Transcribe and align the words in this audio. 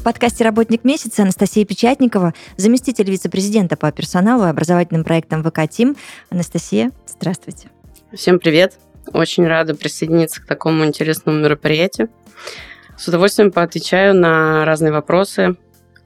В 0.00 0.02
подкасте 0.02 0.44
«Работник 0.44 0.82
месяца» 0.82 1.24
Анастасия 1.24 1.66
Печатникова, 1.66 2.32
заместитель 2.56 3.10
вице-президента 3.10 3.76
по 3.76 3.92
персоналу 3.92 4.46
и 4.46 4.48
образовательным 4.48 5.04
проектам 5.04 5.44
ВК 5.44 5.68
Тим. 5.68 5.94
Анастасия, 6.30 6.90
здравствуйте. 7.06 7.68
Всем 8.14 8.38
привет. 8.38 8.78
Очень 9.12 9.46
рада 9.46 9.74
присоединиться 9.74 10.40
к 10.40 10.46
такому 10.46 10.86
интересному 10.86 11.38
мероприятию. 11.38 12.08
С 12.96 13.08
удовольствием 13.08 13.52
поотвечаю 13.52 14.14
на 14.14 14.64
разные 14.64 14.90
вопросы. 14.90 15.56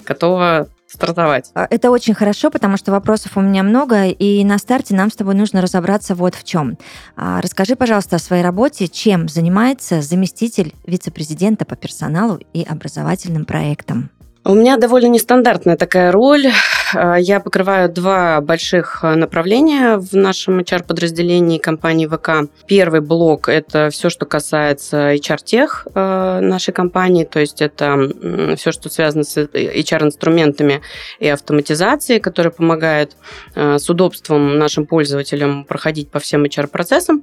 Готова 0.05 0.69
стартовать. 0.95 1.51
А, 1.55 1.66
Это 1.71 1.91
очень 1.91 2.15
хорошо, 2.15 2.51
потому 2.51 2.77
что 2.77 2.93
вопросов 2.93 3.37
у 3.37 3.41
меня 3.41 3.62
много, 3.62 4.07
и 4.07 4.45
на 4.45 4.59
старте 4.59 4.95
нам 4.95 5.11
с 5.11 5.16
тобой 5.16 5.35
нужно 5.35 5.61
разобраться 5.61 6.15
вот 6.15 6.35
в 6.35 6.45
чем. 6.45 6.79
А, 7.16 7.41
Расскажи, 7.41 7.77
пожалуйста, 7.77 8.16
о 8.16 8.19
своей 8.19 8.43
работе, 8.43 8.89
чем 8.89 9.29
занимается 9.29 10.01
заместитель 10.01 10.75
вице-президента 10.87 11.65
по 11.65 11.77
персоналу 11.77 12.41
и 12.52 12.62
образовательным 12.62 13.45
проектам. 13.45 14.11
У 14.47 14.53
меня 14.53 14.77
довольно 14.77 15.07
нестандартная 15.07 15.79
такая 15.79 16.12
роль. 16.12 16.48
Э, 16.95 17.16
Я 17.19 17.41
покрываю 17.41 17.88
два 17.88 18.43
больших 18.43 19.01
э, 19.02 19.15
направления 19.15 19.96
в 19.96 20.13
нашем 20.13 20.60
HR-подразделении 20.60 21.57
компании 21.57 22.07
ВК. 22.07 22.51
Первый 22.66 23.01
блок– 23.01 23.49
это 23.51 23.88
все, 23.88 24.10
что 24.10 24.27
касается 24.27 25.15
HR-тех 25.15 25.88
э, 25.95 26.41
нашей 26.41 26.73
компании, 26.74 27.24
то 27.24 27.41
есть 27.41 27.63
это 27.63 27.96
все, 28.57 28.71
что 28.71 28.91
связано 28.91 29.24
с 29.24 29.38
HR-инструментами 29.38 30.83
и 31.21 31.29
автоматизацией, 31.29 32.21
которая 32.21 32.51
помогает 32.51 33.16
с 33.55 33.88
удобством 33.88 34.59
нашим 34.59 34.87
пользователям 34.87 35.65
проходить 35.65 36.11
по 36.11 36.18
всем 36.18 36.45
HR-процессам. 36.45 37.23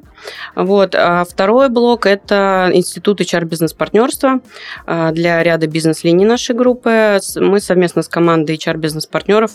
Вот. 0.55 0.95
А 0.95 1.23
второй 1.25 1.69
блок– 1.69 2.05
это 2.07 2.71
институт 2.73 3.21
HR-бизнес-партнерства 3.21 4.41
для 4.87 5.43
ряда 5.43 5.67
бизнес-линий 5.67 6.25
нашей 6.25 6.55
группы. 6.55 7.10
Мы 7.35 7.59
совместно 7.59 8.01
с 8.01 8.07
командой 8.07 8.55
HR-бизнес-партнеров 8.55 9.51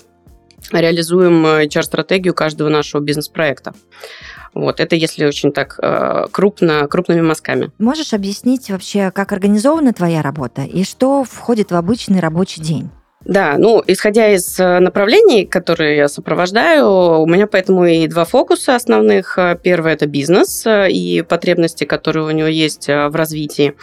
реализуем 0.72 1.44
HR-стратегию 1.46 2.34
каждого 2.34 2.68
нашего 2.68 3.00
бизнес-проекта. 3.00 3.74
Вот, 4.54 4.80
это 4.80 4.96
если 4.96 5.26
очень 5.26 5.52
так 5.52 5.78
э, 5.82 6.28
крупно, 6.30 6.88
крупными 6.88 7.20
мазками. 7.20 7.70
Можешь 7.78 8.14
объяснить 8.14 8.70
вообще, 8.70 9.10
как 9.10 9.32
организована 9.32 9.92
твоя 9.92 10.22
работа 10.22 10.62
и 10.62 10.82
что 10.82 11.24
входит 11.24 11.72
в 11.72 11.76
обычный 11.76 12.20
рабочий 12.20 12.62
день? 12.62 12.90
Да, 13.26 13.56
ну, 13.58 13.82
исходя 13.88 14.32
из 14.32 14.58
э, 14.60 14.78
направлений, 14.78 15.46
которые 15.46 15.96
я 15.96 16.08
сопровождаю, 16.08 17.22
у 17.22 17.26
меня 17.26 17.48
поэтому 17.48 17.84
и 17.84 18.06
два 18.06 18.24
фокуса 18.24 18.76
основных. 18.76 19.36
Первый– 19.62 19.92
это 19.94 20.06
бизнес 20.06 20.64
э, 20.64 20.90
и 20.90 21.22
потребности, 21.22 21.82
которые 21.82 22.24
у 22.24 22.30
него 22.30 22.46
есть 22.46 22.88
э, 22.88 23.08
в 23.08 23.16
развитии. 23.16 23.74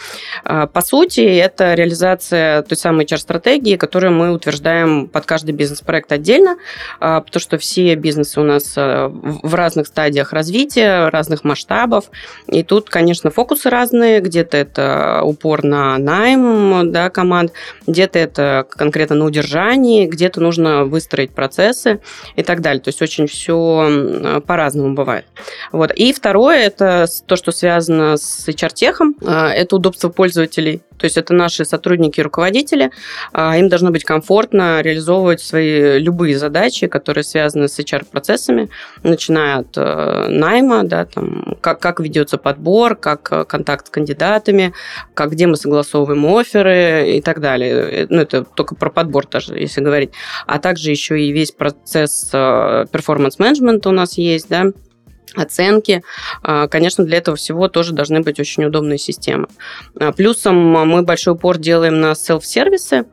По 0.44 0.80
сути, 0.80 1.20
это 1.20 1.74
реализация 1.74 2.62
той 2.62 2.76
самой 2.76 3.04
HR-стратегии, 3.04 3.76
которую 3.76 4.14
мы 4.14 4.32
утверждаем 4.32 5.08
под 5.08 5.26
каждый 5.26 5.52
бизнес-проект 5.52 6.10
отдельно, 6.12 6.56
потому 6.98 7.40
что 7.40 7.58
все 7.58 7.94
бизнесы 7.96 8.40
у 8.40 8.44
нас 8.44 8.74
в 8.76 9.54
разных 9.54 9.86
стадиях 9.86 10.32
развития, 10.32 11.08
разных 11.08 11.44
масштабов. 11.44 12.06
И 12.48 12.62
тут, 12.62 12.88
конечно, 12.88 13.30
фокусы 13.30 13.70
разные. 13.70 14.20
Где-то 14.20 14.56
это 14.56 15.20
упор 15.22 15.64
на 15.64 15.98
найм 15.98 16.90
да, 16.92 17.10
команд, 17.10 17.52
где-то 17.86 18.18
это 18.18 18.66
конкретно 18.68 19.16
на 19.16 19.24
удержании, 19.34 20.06
где-то 20.06 20.40
нужно 20.40 20.84
выстроить 20.84 21.32
процессы 21.32 22.00
и 22.36 22.42
так 22.42 22.60
далее. 22.60 22.80
То 22.80 22.88
есть 22.88 23.02
очень 23.02 23.26
все 23.26 24.40
по-разному 24.46 24.94
бывает. 24.94 25.24
Вот. 25.72 25.90
И 25.92 26.12
второе, 26.12 26.58
это 26.58 27.06
то, 27.26 27.36
что 27.36 27.50
связано 27.52 28.16
с 28.16 28.48
HR-техом, 28.48 29.16
это 29.20 29.76
удобство 29.76 30.08
пользователей. 30.08 30.82
То 30.98 31.04
есть 31.04 31.16
это 31.16 31.34
наши 31.34 31.64
сотрудники 31.64 32.20
и 32.20 32.22
руководители. 32.22 32.90
Им 33.34 33.68
должно 33.68 33.90
быть 33.90 34.04
комфортно 34.04 34.80
реализовывать 34.80 35.40
свои 35.40 35.98
любые 35.98 36.38
задачи, 36.38 36.86
которые 36.86 37.24
связаны 37.24 37.68
с 37.68 37.78
HR-процессами, 37.78 38.70
начиная 39.02 39.58
от 39.58 39.76
э, 39.76 40.28
найма, 40.28 40.84
да, 40.84 41.04
там, 41.04 41.56
как, 41.60 41.80
как 41.80 42.00
ведется 42.00 42.38
подбор, 42.38 42.96
как 42.96 43.28
э, 43.32 43.44
контакт 43.44 43.88
с 43.88 43.90
кандидатами, 43.90 44.72
как, 45.14 45.32
где 45.32 45.46
мы 45.46 45.56
согласовываем 45.56 46.24
оферы 46.26 47.16
и 47.16 47.20
так 47.20 47.40
далее. 47.40 48.06
Ну, 48.08 48.20
это 48.20 48.44
только 48.44 48.74
про 48.74 48.90
подбор 48.90 49.26
даже, 49.26 49.54
если 49.58 49.80
говорить. 49.80 50.12
А 50.46 50.58
также 50.58 50.90
еще 50.90 51.20
и 51.20 51.32
весь 51.32 51.52
процесс 51.52 52.30
перформанс-менеджмента 52.30 53.88
у 53.88 53.92
нас 53.92 54.18
есть, 54.18 54.48
да, 54.48 54.66
оценки. 55.36 56.02
Конечно, 56.42 57.04
для 57.04 57.18
этого 57.18 57.36
всего 57.36 57.68
тоже 57.68 57.92
должны 57.92 58.20
быть 58.20 58.38
очень 58.40 58.64
удобные 58.64 58.98
системы. 58.98 59.48
Плюсом 60.16 60.56
мы 60.56 61.02
большой 61.02 61.34
упор 61.34 61.58
делаем 61.58 62.00
на 62.00 62.14
селф-сервисы, 62.14 63.06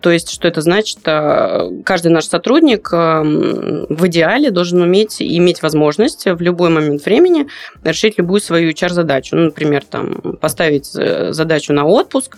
то 0.00 0.10
есть, 0.10 0.30
что 0.30 0.48
это 0.48 0.60
значит? 0.60 0.98
Каждый 1.02 2.08
наш 2.08 2.26
сотрудник 2.26 2.90
в 2.92 4.06
идеале 4.06 4.50
должен 4.50 4.82
уметь 4.82 5.20
иметь 5.20 5.62
возможность 5.62 6.24
в 6.26 6.40
любой 6.40 6.70
момент 6.70 7.04
времени 7.04 7.46
решить 7.84 8.18
любую 8.18 8.40
свою 8.40 8.70
HR-задачу. 8.70 9.36
Ну, 9.36 9.44
например, 9.46 9.84
там, 9.84 10.36
поставить 10.40 10.90
э, 10.96 11.32
задачу 11.32 11.72
на 11.72 11.84
отпуск, 11.84 12.36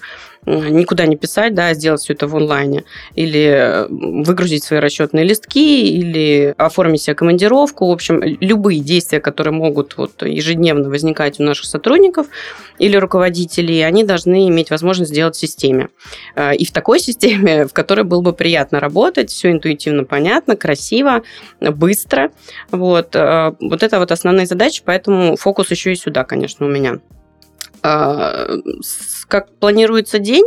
никуда 0.48 1.06
не 1.06 1.16
писать, 1.16 1.54
да, 1.54 1.74
сделать 1.74 2.00
все 2.00 2.14
это 2.14 2.26
в 2.26 2.36
онлайне, 2.36 2.84
или 3.14 3.86
выгрузить 3.88 4.64
свои 4.64 4.80
расчетные 4.80 5.24
листки, 5.24 5.88
или 5.88 6.54
оформить 6.56 7.02
себе 7.02 7.14
командировку. 7.14 7.86
В 7.86 7.90
общем, 7.90 8.22
любые 8.22 8.80
действия, 8.80 9.20
которые 9.20 9.52
могут 9.52 9.96
вот 9.96 10.22
ежедневно 10.22 10.88
возникать 10.88 11.38
у 11.40 11.42
наших 11.42 11.66
сотрудников 11.66 12.26
или 12.78 12.96
руководителей, 12.96 13.82
они 13.82 14.04
должны 14.04 14.48
иметь 14.48 14.70
возможность 14.70 15.10
сделать 15.10 15.36
в 15.36 15.40
системе. 15.40 15.88
И 16.58 16.64
в 16.64 16.72
такой 16.72 17.00
системе, 17.08 17.66
в 17.66 17.72
которой 17.72 18.04
было 18.04 18.22
бы 18.22 18.32
приятно 18.32 18.80
работать, 18.80 19.30
все 19.30 19.50
интуитивно 19.50 20.04
понятно, 20.04 20.56
красиво, 20.56 21.22
быстро. 21.60 22.30
Вот, 22.70 23.14
вот 23.14 23.82
это 23.82 23.98
вот 23.98 24.12
основные 24.12 24.46
задачи, 24.46 24.82
поэтому 24.84 25.36
фокус 25.36 25.70
еще 25.70 25.92
и 25.92 25.96
сюда, 25.96 26.24
конечно, 26.24 26.66
у 26.66 26.68
меня 26.68 27.00
как 27.82 29.50
планируется 29.60 30.18
день. 30.18 30.44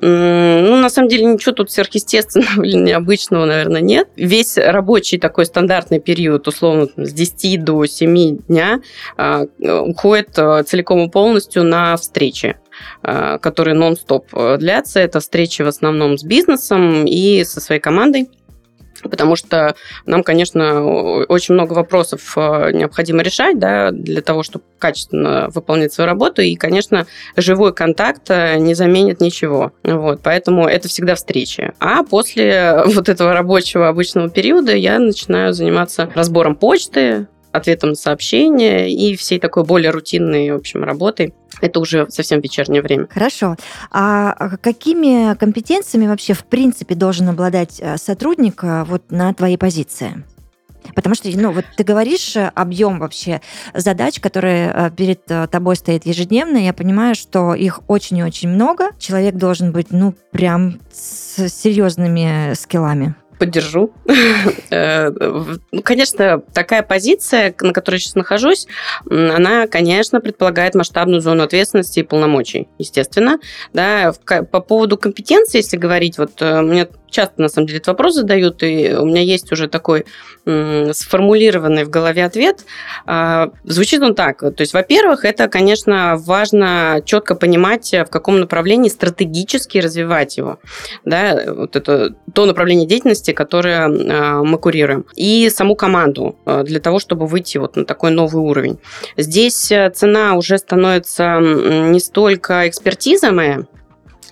Ну, 0.00 0.76
на 0.76 0.88
самом 0.90 1.08
деле, 1.08 1.24
ничего 1.24 1.52
тут 1.52 1.70
сверхъестественного 1.70 2.62
или 2.64 2.76
необычного, 2.76 3.44
наверное, 3.44 3.80
нет. 3.80 4.08
Весь 4.16 4.58
рабочий 4.58 5.18
такой 5.18 5.46
стандартный 5.46 6.00
период, 6.00 6.48
условно, 6.48 6.88
с 6.96 7.12
10 7.12 7.64
до 7.64 7.86
7 7.86 8.38
дня, 8.48 8.80
а, 9.16 9.44
уходит 9.60 10.38
а, 10.38 10.62
целиком 10.64 11.06
и 11.06 11.10
полностью 11.10 11.64
на 11.64 11.96
встречи 11.96 12.56
а, 13.02 13.38
которые 13.38 13.74
нон-стоп 13.74 14.26
длятся. 14.58 15.00
Это 15.00 15.20
встречи 15.20 15.62
в 15.62 15.68
основном 15.68 16.18
с 16.18 16.24
бизнесом 16.24 17.04
и 17.04 17.44
со 17.44 17.60
своей 17.60 17.80
командой 17.80 18.28
потому 19.08 19.36
что 19.36 19.74
нам, 20.06 20.22
конечно, 20.22 21.24
очень 21.24 21.54
много 21.54 21.72
вопросов 21.72 22.34
э, 22.36 22.72
необходимо 22.72 23.22
решать 23.22 23.58
да, 23.58 23.90
для 23.90 24.22
того, 24.22 24.42
чтобы 24.42 24.64
качественно 24.78 25.48
выполнять 25.54 25.92
свою 25.92 26.06
работу, 26.06 26.42
и, 26.42 26.54
конечно, 26.56 27.06
живой 27.36 27.72
контакт 27.72 28.30
э, 28.30 28.56
не 28.58 28.74
заменит 28.74 29.20
ничего. 29.20 29.72
Вот, 29.82 30.20
поэтому 30.22 30.66
это 30.66 30.88
всегда 30.88 31.14
встречи. 31.14 31.72
А 31.78 32.02
после 32.02 32.82
вот 32.86 33.08
этого 33.08 33.32
рабочего 33.32 33.88
обычного 33.88 34.28
периода 34.28 34.74
я 34.74 34.98
начинаю 34.98 35.52
заниматься 35.52 36.10
разбором 36.14 36.56
почты, 36.56 37.26
ответом 37.54 37.90
на 37.90 37.94
сообщения 37.94 38.92
и 38.92 39.14
всей 39.16 39.38
такой 39.38 39.64
более 39.64 39.90
рутинной, 39.90 40.50
в 40.50 40.56
общем, 40.56 40.82
работой. 40.82 41.34
Это 41.60 41.78
уже 41.78 42.06
совсем 42.10 42.40
вечернее 42.40 42.82
время. 42.82 43.06
Хорошо. 43.08 43.56
А 43.92 44.56
какими 44.60 45.36
компетенциями 45.36 46.08
вообще 46.08 46.34
в 46.34 46.44
принципе 46.44 46.96
должен 46.96 47.28
обладать 47.28 47.78
э, 47.80 47.96
сотрудник 47.96 48.64
э, 48.64 48.82
вот 48.84 49.10
на 49.10 49.32
твоей 49.34 49.56
позиции? 49.56 50.24
Потому 50.96 51.14
что, 51.14 51.30
ну, 51.30 51.52
вот 51.52 51.64
ты 51.76 51.84
говоришь 51.84 52.34
э, 52.34 52.50
объем 52.56 52.98
вообще 52.98 53.40
задач, 53.72 54.18
которые 54.18 54.92
перед 54.96 55.24
тобой 55.24 55.76
стоят 55.76 56.06
ежедневно. 56.06 56.58
Я 56.58 56.72
понимаю, 56.72 57.14
что 57.14 57.54
их 57.54 57.82
очень 57.86 58.18
и 58.18 58.24
очень 58.24 58.48
много. 58.48 58.90
Человек 58.98 59.36
должен 59.36 59.70
быть, 59.70 59.92
ну, 59.92 60.14
прям 60.32 60.80
с 60.92 61.48
серьезными 61.48 62.54
скиллами. 62.54 63.14
Поддержу. 63.38 63.92
Э, 64.70 65.10
ну, 65.70 65.82
конечно, 65.82 66.42
такая 66.52 66.82
позиция, 66.82 67.54
на 67.60 67.72
которой 67.72 67.98
сейчас 67.98 68.14
нахожусь, 68.14 68.66
она, 69.08 69.66
конечно, 69.68 70.20
предполагает 70.20 70.74
масштабную 70.74 71.20
зону 71.20 71.44
ответственности 71.44 72.00
и 72.00 72.02
полномочий, 72.02 72.68
естественно. 72.78 73.38
Да, 73.72 74.12
по 74.24 74.60
поводу 74.60 74.96
компетенции, 74.96 75.58
если 75.58 75.76
говорить, 75.76 76.18
вот 76.18 76.40
э, 76.40 76.60
мне 76.62 76.88
часто, 77.14 77.40
на 77.40 77.48
самом 77.48 77.66
деле, 77.66 77.78
этот 77.78 77.88
вопрос 77.88 78.14
задают, 78.14 78.62
и 78.62 78.94
у 78.94 79.06
меня 79.06 79.22
есть 79.22 79.50
уже 79.52 79.68
такой 79.68 80.04
сформулированный 80.44 81.84
в 81.84 81.90
голове 81.90 82.24
ответ. 82.24 82.64
А, 83.06 83.50
звучит 83.64 84.02
он 84.02 84.14
так. 84.14 84.40
То 84.40 84.60
есть, 84.60 84.74
во-первых, 84.74 85.24
это, 85.24 85.48
конечно, 85.48 86.16
важно 86.18 87.00
четко 87.04 87.34
понимать, 87.34 87.92
в 87.92 88.10
каком 88.10 88.40
направлении 88.40 88.90
стратегически 88.90 89.78
развивать 89.78 90.36
его. 90.36 90.58
Да, 91.04 91.44
вот 91.46 91.76
это 91.76 92.14
то 92.34 92.44
направление 92.44 92.86
деятельности, 92.86 93.32
которое 93.32 93.86
а, 93.86 94.42
мы 94.42 94.58
курируем. 94.58 95.06
И 95.14 95.48
саму 95.48 95.76
команду 95.76 96.36
а, 96.44 96.62
для 96.62 96.80
того, 96.80 96.98
чтобы 96.98 97.26
выйти 97.26 97.58
вот 97.58 97.76
на 97.76 97.84
такой 97.84 98.10
новый 98.10 98.42
уровень. 98.42 98.78
Здесь 99.16 99.72
э, 99.72 99.90
цена 99.90 100.34
уже 100.34 100.58
становится 100.58 101.38
не 101.40 102.00
столько 102.00 102.68
экспертиза 102.68 103.30
моя, 103.32 103.62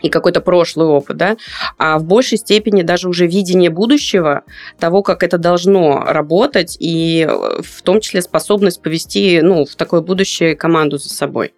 и 0.02 0.08
какой-то 0.08 0.40
прошлый 0.40 0.86
опыт, 0.86 1.16
да, 1.16 1.36
а 1.78 1.98
в 1.98 2.04
большей 2.04 2.38
степени 2.38 2.82
даже 2.82 3.08
уже 3.08 3.26
видение 3.26 3.70
будущего, 3.70 4.42
того, 4.78 5.02
как 5.02 5.22
это 5.22 5.38
должно 5.38 6.02
работать, 6.04 6.76
и 6.80 7.26
э, 7.28 7.62
в 7.62 7.82
том 7.82 8.00
числе 8.00 8.22
способность 8.22 8.82
повести 8.82 9.40
ну, 9.42 9.64
в 9.64 9.74
такое 9.76 10.00
будущее 10.00 10.56
команду 10.56 10.98
за 10.98 11.08
собой. 11.08 11.54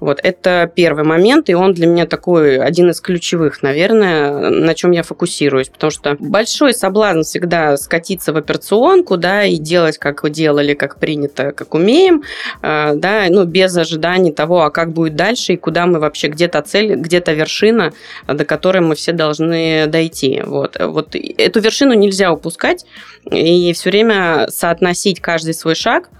Вот, 0.00 0.20
это 0.22 0.70
первый 0.74 1.04
момент, 1.04 1.48
и 1.48 1.54
он 1.54 1.72
для 1.72 1.86
меня 1.86 2.06
такой 2.06 2.58
один 2.58 2.90
из 2.90 3.00
ключевых, 3.00 3.62
наверное, 3.62 4.50
на 4.50 4.74
чем 4.74 4.90
я 4.90 5.02
фокусируюсь, 5.02 5.68
потому 5.68 5.90
что 5.90 6.16
большой 6.18 6.74
соблазн 6.74 7.22
всегда 7.22 7.76
скатиться 7.76 8.32
в 8.32 8.36
операционку, 8.36 9.16
да, 9.16 9.44
и 9.44 9.56
делать, 9.56 9.98
как 9.98 10.28
делали, 10.30 10.74
как 10.74 10.98
принято, 10.98 11.52
как 11.52 11.74
умеем, 11.74 12.22
э, 12.62 12.94
да, 12.94 13.26
ну, 13.30 13.44
без 13.44 13.76
ожиданий 13.76 14.32
того, 14.32 14.62
а 14.62 14.70
как 14.70 14.92
будет 14.92 15.16
дальше, 15.16 15.54
и 15.54 15.56
куда 15.56 15.86
мы 15.86 15.98
вообще, 15.98 16.28
где-то 16.28 16.60
цель, 16.62 16.94
где-то 16.94 17.32
вершина, 17.32 17.77
вершина, 17.78 17.92
до 18.26 18.44
которой 18.44 18.80
мы 18.80 18.94
все 18.94 19.12
должны 19.12 19.86
дойти. 19.86 20.42
Вот. 20.44 20.76
Вот 20.80 21.14
эту 21.14 21.60
вершину 21.60 21.94
нельзя 21.94 22.32
упускать 22.32 22.84
и 23.30 23.72
все 23.72 23.90
время 23.90 24.48
соотносить 24.48 25.20
каждый 25.20 25.54
свой 25.54 25.74
шаг 25.74 26.10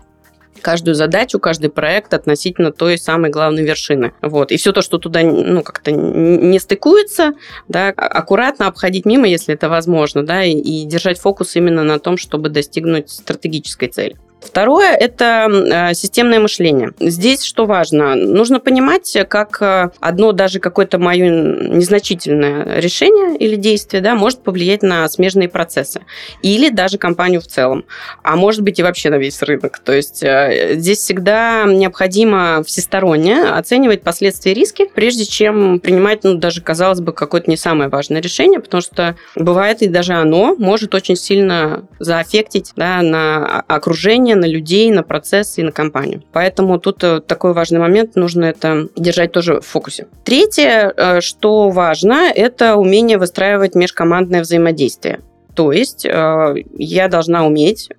каждую 0.60 0.96
задачу, 0.96 1.38
каждый 1.38 1.70
проект 1.70 2.12
относительно 2.12 2.72
той 2.72 2.98
самой 2.98 3.30
главной 3.30 3.62
вершины. 3.62 4.12
Вот. 4.20 4.50
И 4.50 4.56
все 4.56 4.72
то, 4.72 4.82
что 4.82 4.98
туда 4.98 5.22
ну, 5.22 5.62
как-то 5.62 5.92
не 5.92 6.58
стыкуется, 6.58 7.34
да, 7.68 7.90
аккуратно 7.90 8.66
обходить 8.66 9.06
мимо, 9.06 9.28
если 9.28 9.54
это 9.54 9.68
возможно, 9.68 10.24
да, 10.24 10.42
и, 10.42 10.54
и 10.54 10.84
держать 10.84 11.20
фокус 11.20 11.54
именно 11.54 11.84
на 11.84 12.00
том, 12.00 12.16
чтобы 12.16 12.48
достигнуть 12.48 13.08
стратегической 13.08 13.86
цели. 13.86 14.16
Второе– 14.40 14.94
это 15.00 15.48
э, 15.48 15.94
системное 15.94 16.38
мышление. 16.38 16.92
Здесь 17.00 17.42
что 17.42 17.66
важно? 17.66 18.14
Нужно 18.14 18.60
понимать, 18.60 19.16
как 19.28 19.60
э, 19.60 19.90
одно 20.00 20.32
даже 20.32 20.60
какое-то 20.60 20.98
мое 20.98 21.28
незначительное 21.28 22.78
решение 22.78 23.36
или 23.36 23.56
действие 23.56 24.00
да, 24.00 24.14
может 24.14 24.42
повлиять 24.42 24.82
на 24.82 25.08
смежные 25.08 25.48
процессы. 25.48 26.02
Или 26.42 26.70
даже 26.70 26.98
компанию 26.98 27.40
в 27.40 27.46
целом. 27.46 27.84
А 28.22 28.36
может 28.36 28.62
быть 28.62 28.78
и 28.78 28.82
вообще 28.82 29.10
на 29.10 29.16
весь 29.16 29.42
рынок. 29.42 29.80
То 29.80 29.92
есть 29.92 30.22
э, 30.22 30.74
здесь 30.74 30.98
всегда 30.98 31.64
необходимо 31.64 32.62
всесторонне 32.64 33.42
оценивать 33.42 34.02
последствия 34.02 34.54
риски, 34.54 34.86
прежде 34.94 35.24
чем 35.24 35.80
принимать, 35.80 36.22
ну, 36.22 36.34
даже, 36.34 36.62
казалось 36.62 37.00
бы, 37.00 37.12
какое-то 37.12 37.50
не 37.50 37.56
самое 37.56 37.90
важное 37.90 38.20
решение, 38.20 38.60
потому 38.60 38.82
что 38.82 39.16
бывает 39.34 39.82
и 39.82 39.88
даже 39.88 40.12
оно 40.12 40.54
может 40.56 40.94
очень 40.94 41.16
сильно 41.16 41.84
заэффектить 41.98 42.72
да, 42.76 43.02
на 43.02 43.60
окружение 43.66 44.27
влияние 44.28 44.36
на 44.36 44.46
людей, 44.46 44.90
на 44.90 45.02
процессы 45.02 45.60
и 45.60 45.64
на 45.64 45.72
компанию. 45.72 46.22
Поэтому 46.32 46.78
тут 46.78 47.04
э, 47.04 47.20
такой 47.20 47.52
важный 47.52 47.80
момент, 47.80 48.16
нужно 48.16 48.46
это 48.46 48.88
держать 48.96 49.32
тоже 49.32 49.60
в 49.60 49.66
фокусе. 49.66 50.06
Третье, 50.24 50.92
э, 50.96 51.20
что 51.20 51.70
важно, 51.70 52.30
это 52.34 52.76
умение 52.76 53.18
выстраивать 53.18 53.74
межкомандное 53.74 54.40
взаимодействие. 54.40 55.20
То 55.54 55.72
есть 55.72 56.06
э, 56.06 56.54
я 56.78 57.08
должна 57.08 57.46
уметь 57.46 57.90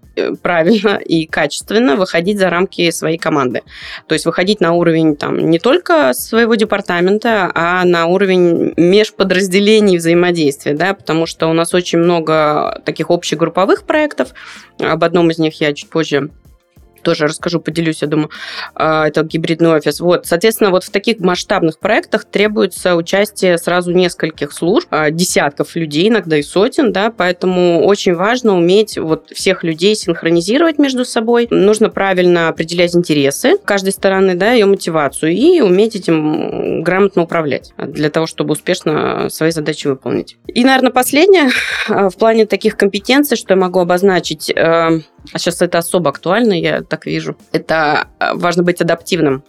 правильно 0.42 0.98
и 1.06 1.26
качественно 1.26 1.96
выходить 1.96 2.40
за 2.40 2.50
рамки 2.50 2.90
своей 2.92 3.18
команды. 3.18 3.62
То 4.08 4.14
есть 4.14 4.26
выходить 4.26 4.62
на 4.62 4.74
уровень 4.74 5.16
там, 5.16 5.50
не 5.50 5.60
только 5.60 6.14
своего 6.14 6.56
департамента, 6.56 7.52
а 7.54 7.84
на 7.86 8.06
уровень 8.08 8.74
межподразделений 8.78 9.98
взаимодействия, 9.98 10.74
да, 10.74 10.94
потому 10.94 11.26
что 11.26 11.48
у 11.48 11.54
нас 11.54 11.74
очень 11.74 12.00
много 12.00 12.82
таких 12.86 13.10
общегрупповых 13.10 13.84
проектов. 13.84 14.34
Об 14.80 15.04
одном 15.04 15.32
из 15.32 15.40
них 15.40 15.60
я 15.62 15.74
чуть 15.74 15.90
позже 15.90 16.30
тоже 17.02 17.26
расскажу, 17.26 17.60
поделюсь, 17.60 18.02
я 18.02 18.08
думаю, 18.08 18.30
а, 18.76 19.08
это 19.08 19.24
гибридный 19.24 19.70
офис. 19.70 20.00
Вот, 20.00 20.26
соответственно, 20.26 20.72
вот 20.72 20.84
в 20.84 20.90
таких 20.90 21.20
масштабных 21.20 21.80
проектах 21.80 22.26
требуется 22.26 22.96
участие 22.96 23.58
сразу 23.58 23.92
нескольких 23.92 24.52
служб, 24.52 24.88
а, 24.92 25.10
десятков 25.12 25.76
людей, 25.76 26.10
иногда 26.10 26.38
и 26.38 26.42
сотен, 26.42 26.92
да, 26.92 27.12
поэтому 27.16 27.86
очень 27.86 28.14
важно 28.14 28.56
уметь 28.56 28.98
вот 28.98 29.30
всех 29.32 29.64
людей 29.64 29.96
синхронизировать 29.96 30.80
между 30.80 31.06
собой. 31.06 31.48
Нужно 31.50 31.90
правильно 31.90 32.50
определять 32.50 32.96
интересы 32.96 33.58
каждой 33.64 33.92
стороны, 33.92 34.36
да, 34.36 34.52
ее 34.52 34.66
мотивацию 34.66 35.32
и 35.32 35.62
уметь 35.62 35.96
этим 35.96 36.84
грамотно 36.84 37.24
управлять 37.24 37.74
для 37.78 38.10
того, 38.10 38.26
чтобы 38.26 38.54
успешно 38.54 39.30
свои 39.30 39.52
задачи 39.52 39.88
выполнить. 39.88 40.38
И, 40.48 40.64
наверное, 40.64 40.92
последнее 40.92 41.50
а, 41.88 42.10
в 42.10 42.16
плане 42.16 42.46
таких 42.46 42.78
компетенций, 42.78 43.38
что 43.38 43.54
я 43.54 43.60
могу 43.60 43.80
обозначить, 43.80 44.52
а 45.34 45.40
сейчас 45.40 45.62
это 45.62 45.78
особо 45.78 46.10
актуально, 46.10 46.54
я 46.54 46.82
так 46.82 47.06
вижу. 47.06 47.38
Это 47.52 48.08
а, 48.20 48.36
важно 48.36 48.64
быть 48.64 48.82
адаптивным. 48.82 49.44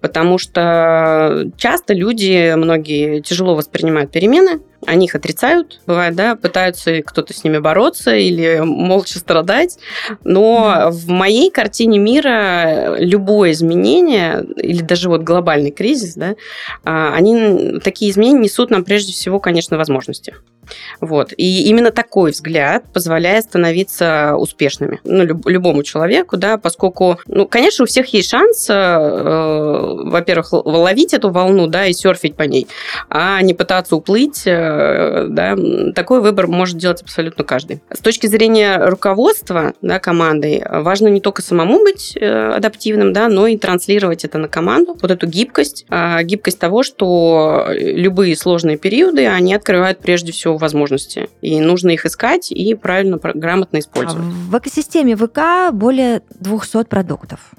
Потому 0.00 0.38
что 0.38 1.50
часто 1.56 1.94
люди, 1.94 2.54
многие 2.56 3.20
тяжело 3.20 3.54
воспринимают 3.54 4.10
перемены, 4.10 4.60
они 4.86 5.06
их 5.06 5.14
отрицают, 5.14 5.80
бывает, 5.86 6.14
да, 6.14 6.36
пытаются 6.36 7.02
кто-то 7.02 7.32
с 7.32 7.42
ними 7.42 7.58
бороться 7.58 8.14
или 8.14 8.60
молча 8.62 9.18
страдать. 9.18 9.78
Но 10.22 10.90
в 10.90 11.08
моей 11.08 11.50
картине 11.50 11.98
мира 11.98 12.96
любое 12.98 13.52
изменение 13.52 14.44
или 14.56 14.82
даже 14.82 15.08
вот 15.08 15.22
глобальный 15.22 15.70
кризис, 15.70 16.14
да, 16.14 16.36
а, 16.84 17.14
они 17.14 17.80
такие 17.80 18.10
изменения 18.10 18.40
несут 18.40 18.70
нам 18.70 18.84
прежде 18.84 19.12
всего, 19.12 19.40
конечно, 19.40 19.76
возможности. 19.76 20.34
Вот. 21.00 21.32
И 21.36 21.64
именно 21.64 21.90
такой 21.90 22.30
взгляд 22.30 22.84
позволяет 22.92 23.44
становиться 23.44 24.34
успешными. 24.36 25.00
Ну, 25.04 25.24
люб, 25.24 25.46
любому 25.46 25.82
человеку, 25.82 26.36
да, 26.36 26.58
поскольку, 26.58 27.18
ну, 27.26 27.46
конечно, 27.46 27.84
у 27.84 27.86
всех 27.86 28.12
есть 28.12 28.30
шанс, 28.30 28.68
э, 28.68 28.74
во-первых, 30.04 30.52
ловить 30.52 31.14
эту 31.14 31.30
волну, 31.30 31.66
да, 31.66 31.86
и 31.86 31.92
серфить 31.92 32.36
по 32.36 32.42
ней, 32.42 32.66
а 33.08 33.40
не 33.42 33.54
пытаться 33.54 33.96
уплыть, 33.96 34.42
э, 34.46 35.26
да, 35.28 35.56
такой 35.94 36.20
выбор 36.20 36.46
может 36.46 36.76
делать 36.78 37.02
абсолютно 37.02 37.44
каждый. 37.44 37.80
С 37.90 38.00
точки 38.00 38.26
зрения 38.26 38.78
руководства, 38.78 39.72
да, 39.82 39.98
командой, 39.98 40.62
важно 40.68 41.08
не 41.08 41.20
только 41.20 41.42
самому 41.42 41.82
быть 41.82 42.16
э, 42.16 42.52
адаптивным, 42.54 43.12
да, 43.12 43.28
но 43.28 43.46
и 43.46 43.56
транслировать 43.56 44.24
это 44.24 44.38
на 44.38 44.48
команду, 44.48 44.96
вот 45.00 45.10
эту 45.10 45.26
гибкость, 45.26 45.86
э, 45.90 46.22
гибкость 46.22 46.58
того, 46.58 46.82
что 46.82 47.66
любые 47.70 48.36
сложные 48.36 48.76
периоды, 48.76 49.26
они 49.26 49.54
открывают 49.54 49.98
прежде 49.98 50.32
всего 50.32 50.55
возможности. 50.58 51.28
И 51.40 51.60
нужно 51.60 51.90
их 51.90 52.06
искать 52.06 52.50
и 52.50 52.74
правильно, 52.74 53.18
грамотно 53.18 53.78
использовать. 53.78 54.24
В 54.24 54.58
экосистеме 54.58 55.16
ВК 55.16 55.72
более 55.72 56.22
200 56.38 56.84
продуктов. 56.84 57.52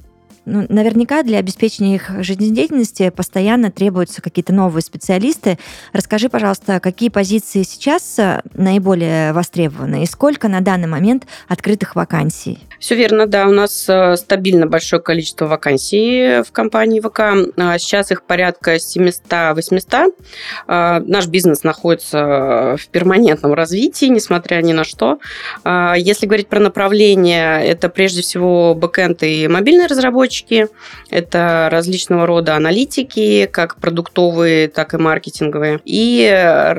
Ну, 0.50 0.66
наверняка 0.70 1.24
для 1.24 1.40
обеспечения 1.40 1.96
их 1.96 2.10
жизнедеятельности 2.24 3.10
постоянно 3.10 3.70
требуются 3.70 4.22
какие-то 4.22 4.54
новые 4.54 4.82
специалисты. 4.82 5.60
Расскажи, 5.92 6.30
пожалуйста, 6.30 6.80
какие 6.80 7.10
позиции 7.10 7.64
сейчас 7.64 8.18
э, 8.18 8.42
наиболее 8.54 9.34
востребованы 9.34 10.04
и 10.04 10.06
сколько 10.06 10.48
на 10.48 10.62
данный 10.62 10.88
момент 10.88 11.28
открытых 11.50 11.98
вакансий? 11.98 12.60
Все 12.80 12.96
верно, 12.96 13.28
да. 13.28 13.48
У 13.48 13.52
нас 13.52 13.90
э, 13.90 14.16
стабильно 14.16 14.68
большое 14.68 15.02
количество 15.02 15.48
вакансий 15.48 16.44
в 16.44 16.54
компании 16.54 17.02
ВК. 17.02 17.20
А 17.58 17.78
сейчас 17.78 18.12
их 18.12 18.24
порядка 18.24 18.76
700-800. 18.76 20.14
А, 20.68 21.02
наш 21.02 21.28
бизнес 21.28 21.64
находится 21.64 22.78
в 22.80 22.88
перманентном 22.88 23.54
развитии, 23.54 24.06
несмотря 24.06 24.62
ни 24.62 24.72
на 24.72 24.86
что. 24.86 25.20
А, 25.66 25.96
если 25.98 26.26
говорить 26.26 26.48
про 26.48 26.62
направление, 26.62 27.66
это 27.66 27.90
прежде 27.90 28.22
всего 28.22 28.76
бэкэнд 28.76 29.24
и 29.24 29.50
мобильные 29.50 29.88
разработчики, 29.88 30.37
разработчики, 30.38 30.68
это 31.10 31.70
различного 31.72 32.26
рода 32.26 32.56
аналитики, 32.56 33.48
как 33.52 33.78
продуктовые, 33.78 34.68
так 34.68 34.94
и 34.94 34.98
маркетинговые, 34.98 35.80
и 35.86 36.30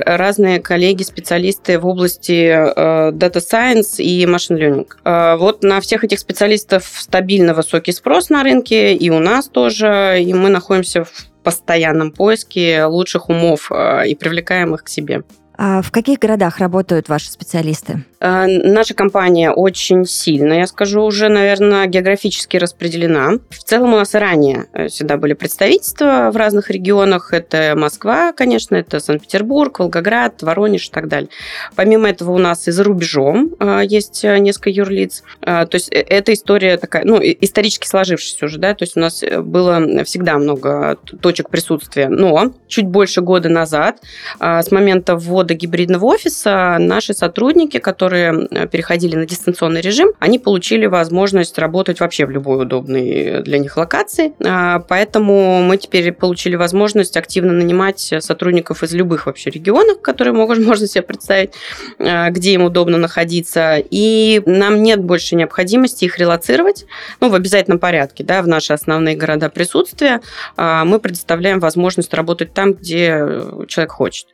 разные 0.06 0.60
коллеги, 0.60 1.02
специалисты 1.02 1.78
в 1.78 1.86
области 1.86 2.46
э, 2.46 3.12
Data 3.12 3.40
Science 3.40 4.02
и 4.02 4.24
Machine 4.24 4.58
Learning. 4.58 4.86
Э, 5.04 5.36
вот 5.36 5.62
на 5.62 5.80
всех 5.80 6.04
этих 6.04 6.18
специалистов 6.18 6.84
стабильно 6.84 7.54
высокий 7.54 7.92
спрос 7.92 8.30
на 8.30 8.42
рынке, 8.42 8.94
и 8.94 9.10
у 9.10 9.18
нас 9.18 9.48
тоже, 9.48 10.18
и 10.20 10.32
мы 10.34 10.48
находимся 10.48 11.04
в 11.04 11.12
постоянном 11.42 12.12
поиске 12.12 12.84
лучших 12.84 13.28
умов 13.30 13.70
э, 13.70 14.08
и 14.08 14.14
привлекаем 14.14 14.74
их 14.74 14.84
к 14.84 14.88
себе. 14.88 15.22
А 15.60 15.82
в 15.82 15.90
каких 15.90 16.20
городах 16.20 16.58
работают 16.58 17.08
ваши 17.08 17.32
специалисты? 17.32 18.04
Э, 18.20 18.46
наша 18.46 18.94
компания 18.94 19.50
очень 19.50 20.04
сильно, 20.04 20.52
я 20.52 20.68
скажу, 20.68 21.02
уже, 21.02 21.28
наверное, 21.28 21.86
географически 21.86 22.56
распределена. 22.56 23.32
В 23.50 23.64
целом 23.64 23.94
у 23.94 23.96
нас 23.96 24.14
ранее 24.14 24.66
э, 24.72 24.86
всегда 24.86 25.16
были 25.16 25.34
представительства 25.34 26.30
в 26.32 26.36
разных 26.36 26.70
регионах. 26.70 27.32
Это 27.32 27.74
Москва, 27.76 28.32
конечно, 28.32 28.76
это 28.76 29.00
Санкт-Петербург, 29.00 29.80
Волгоград, 29.80 30.42
Воронеж 30.42 30.88
и 30.88 30.90
так 30.92 31.08
далее. 31.08 31.28
Помимо 31.74 32.08
этого 32.08 32.30
у 32.30 32.38
нас 32.38 32.68
и 32.68 32.70
за 32.70 32.84
рубежом 32.84 33.56
э, 33.58 33.82
есть 33.84 34.22
несколько 34.22 34.70
юрлиц. 34.70 35.24
То 35.40 35.68
есть 35.72 35.88
эта 35.90 36.32
история 36.34 36.76
такая, 36.76 37.04
ну, 37.04 37.18
исторически 37.20 37.86
сложившаяся 37.86 38.46
уже, 38.46 38.58
да, 38.58 38.74
то 38.74 38.84
есть 38.84 38.96
у 38.96 39.00
нас 39.00 39.24
было 39.42 40.04
всегда 40.04 40.38
много 40.38 40.96
точек 41.20 41.50
присутствия. 41.50 42.08
Но 42.08 42.52
чуть 42.68 42.86
больше 42.86 43.22
года 43.22 43.48
назад, 43.48 44.00
с 44.38 44.70
момента 44.70 45.16
ввода 45.16 45.47
гибридного 45.54 46.04
офиса, 46.06 46.76
наши 46.78 47.14
сотрудники, 47.14 47.78
которые 47.78 48.08
которые 48.08 48.48
э, 48.50 48.66
переходили 48.66 49.16
на 49.16 49.26
дистанционный 49.26 49.80
режим, 49.80 50.12
они 50.18 50.38
получили 50.38 50.86
возможность 50.86 51.58
работать 51.58 52.00
вообще 52.00 52.26
в 52.26 52.30
любой 52.30 52.62
удобной 52.62 53.42
для 53.42 53.58
них 53.58 53.76
локации. 53.76 54.32
А, 54.44 54.80
поэтому 54.80 55.62
мы 55.62 55.76
теперь 55.76 56.12
получили 56.12 56.56
возможность 56.56 57.16
активно 57.16 57.52
нанимать 57.52 58.14
сотрудников 58.20 58.82
из 58.82 58.94
любых 58.94 59.26
вообще 59.26 59.50
регионов, 59.50 60.00
которые 60.00 60.32
могут, 60.32 60.58
можно 60.66 60.86
себе 60.86 61.02
представить, 61.02 61.52
э, 61.98 62.30
где 62.30 62.52
им 62.52 62.62
удобно 62.62 62.98
находиться. 62.98 63.76
И 63.90 64.42
нам 64.46 64.82
нет 64.82 65.02
больше 65.02 65.36
необходимости 65.36 66.04
их 66.04 66.18
релацировать, 66.18 66.86
ну, 67.20 67.28
в 67.28 67.34
обязательном 67.34 67.78
порядке, 67.78 68.24
да, 68.24 68.42
в 68.42 68.48
наши 68.48 68.72
основные 68.72 69.16
города 69.16 69.50
присутствия. 69.50 70.20
А, 70.56 70.84
мы 70.84 70.98
предоставляем 70.98 71.60
возможность 71.60 72.14
работать 72.14 72.54
там, 72.54 72.72
где 72.72 73.26
человек 73.68 73.92
хочет. 73.92 74.28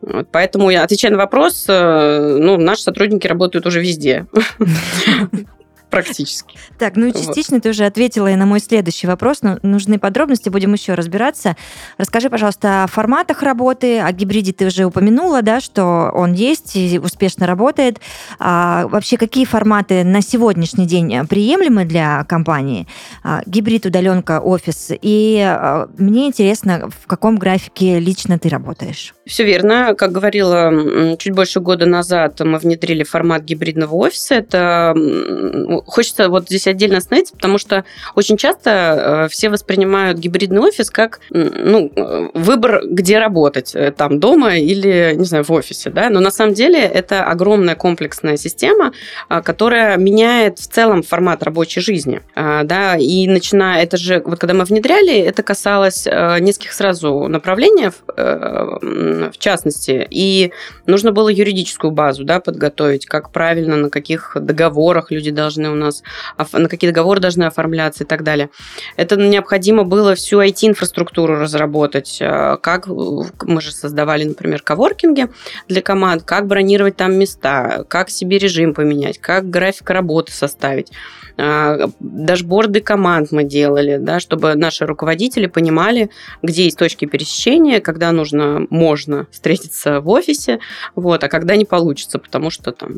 Вот, 0.00 0.28
поэтому, 0.30 0.70
я 0.70 0.84
отвечая 0.84 1.12
на 1.12 1.18
вопрос, 1.18 1.64
э, 1.68 2.38
ну, 2.40 2.56
наши 2.56 2.82
сотрудники 2.82 3.26
работают 3.26 3.66
уже 3.66 3.80
везде. 3.80 4.26
практически. 5.90 6.58
Так, 6.78 6.96
ну 6.96 7.06
и 7.06 7.12
частично 7.12 7.56
вот. 7.56 7.62
ты 7.62 7.70
уже 7.70 7.84
ответила 7.84 8.30
и 8.30 8.36
на 8.36 8.46
мой 8.46 8.60
следующий 8.60 9.06
вопрос, 9.06 9.42
но 9.42 9.58
нужны 9.62 9.98
подробности, 9.98 10.48
будем 10.48 10.72
еще 10.72 10.94
разбираться. 10.94 11.56
Расскажи, 11.96 12.30
пожалуйста, 12.30 12.84
о 12.84 12.86
форматах 12.86 13.42
работы, 13.42 14.00
о 14.00 14.12
гибриде 14.12 14.52
ты 14.52 14.66
уже 14.66 14.84
упомянула, 14.84 15.42
да, 15.42 15.60
что 15.60 16.10
он 16.14 16.32
есть 16.32 16.76
и 16.76 16.98
успешно 16.98 17.46
работает. 17.46 18.00
А 18.38 18.86
вообще, 18.88 19.16
какие 19.16 19.44
форматы 19.44 20.04
на 20.04 20.20
сегодняшний 20.20 20.86
день 20.86 21.26
приемлемы 21.26 21.84
для 21.84 22.24
компании? 22.24 22.86
А, 23.22 23.42
гибрид, 23.46 23.86
удаленка, 23.86 24.40
офис. 24.40 24.90
И 24.90 25.40
а, 25.44 25.88
мне 25.96 26.26
интересно, 26.26 26.90
в 27.02 27.06
каком 27.06 27.38
графике 27.38 27.98
лично 27.98 28.38
ты 28.38 28.48
работаешь? 28.48 29.14
Все 29.28 29.44
верно. 29.44 29.94
Как 29.94 30.10
говорила, 30.10 31.16
чуть 31.18 31.34
больше 31.34 31.60
года 31.60 31.84
назад 31.84 32.40
мы 32.40 32.58
внедрили 32.58 33.02
формат 33.02 33.42
гибридного 33.42 33.94
офиса. 33.94 34.36
Это 34.36 34.94
хочется 35.86 36.30
вот 36.30 36.46
здесь 36.46 36.66
отдельно 36.66 36.96
остановиться, 36.96 37.34
потому 37.34 37.58
что 37.58 37.84
очень 38.14 38.38
часто 38.38 39.26
э, 39.26 39.28
все 39.28 39.50
воспринимают 39.50 40.18
гибридный 40.18 40.60
офис 40.60 40.90
как 40.90 41.20
ну, 41.30 41.92
э, 41.94 42.28
выбор, 42.32 42.80
где 42.86 43.18
работать, 43.18 43.74
э, 43.74 43.92
там 43.92 44.18
дома 44.18 44.56
или, 44.56 45.12
не 45.14 45.24
знаю, 45.24 45.44
в 45.44 45.52
офисе, 45.52 45.90
да, 45.90 46.08
но 46.08 46.20
на 46.20 46.30
самом 46.30 46.54
деле 46.54 46.80
это 46.80 47.24
огромная 47.24 47.74
комплексная 47.74 48.38
система, 48.38 48.92
которая 49.28 49.98
меняет 49.98 50.58
в 50.58 50.66
целом 50.66 51.02
формат 51.02 51.42
рабочей 51.42 51.80
жизни, 51.80 52.22
да, 52.34 52.96
и 52.96 53.26
начиная, 53.26 53.82
это 53.82 53.98
же, 53.98 54.22
вот 54.24 54.38
когда 54.38 54.54
мы 54.54 54.64
внедряли, 54.64 55.18
это 55.18 55.42
касалось 55.42 56.06
нескольких 56.06 56.72
сразу 56.72 57.28
направлений, 57.28 57.90
в 59.32 59.38
частности, 59.38 60.06
и 60.08 60.52
нужно 60.86 61.12
было 61.12 61.28
юридическую 61.28 61.90
базу, 61.90 62.24
да, 62.24 62.40
подготовить, 62.40 63.06
как 63.06 63.30
правильно, 63.30 63.76
на 63.76 63.90
каких 63.90 64.36
договорах 64.40 65.10
люди 65.10 65.30
должны 65.30 65.70
у 65.70 65.74
нас, 65.74 66.02
на 66.52 66.68
какие 66.68 66.90
договоры 66.90 67.20
должны 67.20 67.44
оформляться 67.44 68.04
и 68.04 68.06
так 68.06 68.22
далее. 68.22 68.50
Это 68.96 69.16
необходимо 69.16 69.84
было 69.84 70.14
всю 70.14 70.40
IT-инфраструктуру 70.40 71.36
разработать, 71.36 72.18
э, 72.20 72.56
как 72.60 72.86
мы 72.86 73.60
же 73.60 73.72
создавали, 73.72 74.24
например, 74.24 74.62
коворкинги 74.62 75.28
для 75.68 75.82
команд, 75.82 76.22
как 76.22 76.46
бронировать 76.46 76.96
там 76.96 77.14
места, 77.14 77.84
как 77.88 78.10
себе 78.10 78.38
режим 78.38 78.74
поменять, 78.74 79.18
как 79.18 79.50
график 79.50 79.90
работы 79.90 80.32
составить. 80.32 80.92
А, 81.40 81.88
дашборды 82.00 82.80
команд 82.80 83.30
мы 83.30 83.44
делали, 83.44 83.98
да, 83.98 84.18
чтобы 84.18 84.56
наши 84.56 84.84
руководители 84.86 85.46
понимали, 85.46 86.10
где 86.42 86.64
есть 86.64 86.76
точки 86.76 87.04
пересечения, 87.04 87.80
когда 87.80 88.10
нужно, 88.10 88.66
можно 88.70 89.07
встретиться 89.30 90.00
в 90.00 90.08
офисе, 90.08 90.60
вот, 90.94 91.24
а 91.24 91.28
когда 91.28 91.56
не 91.56 91.64
получится, 91.64 92.18
потому 92.18 92.50
что 92.50 92.72
там 92.72 92.92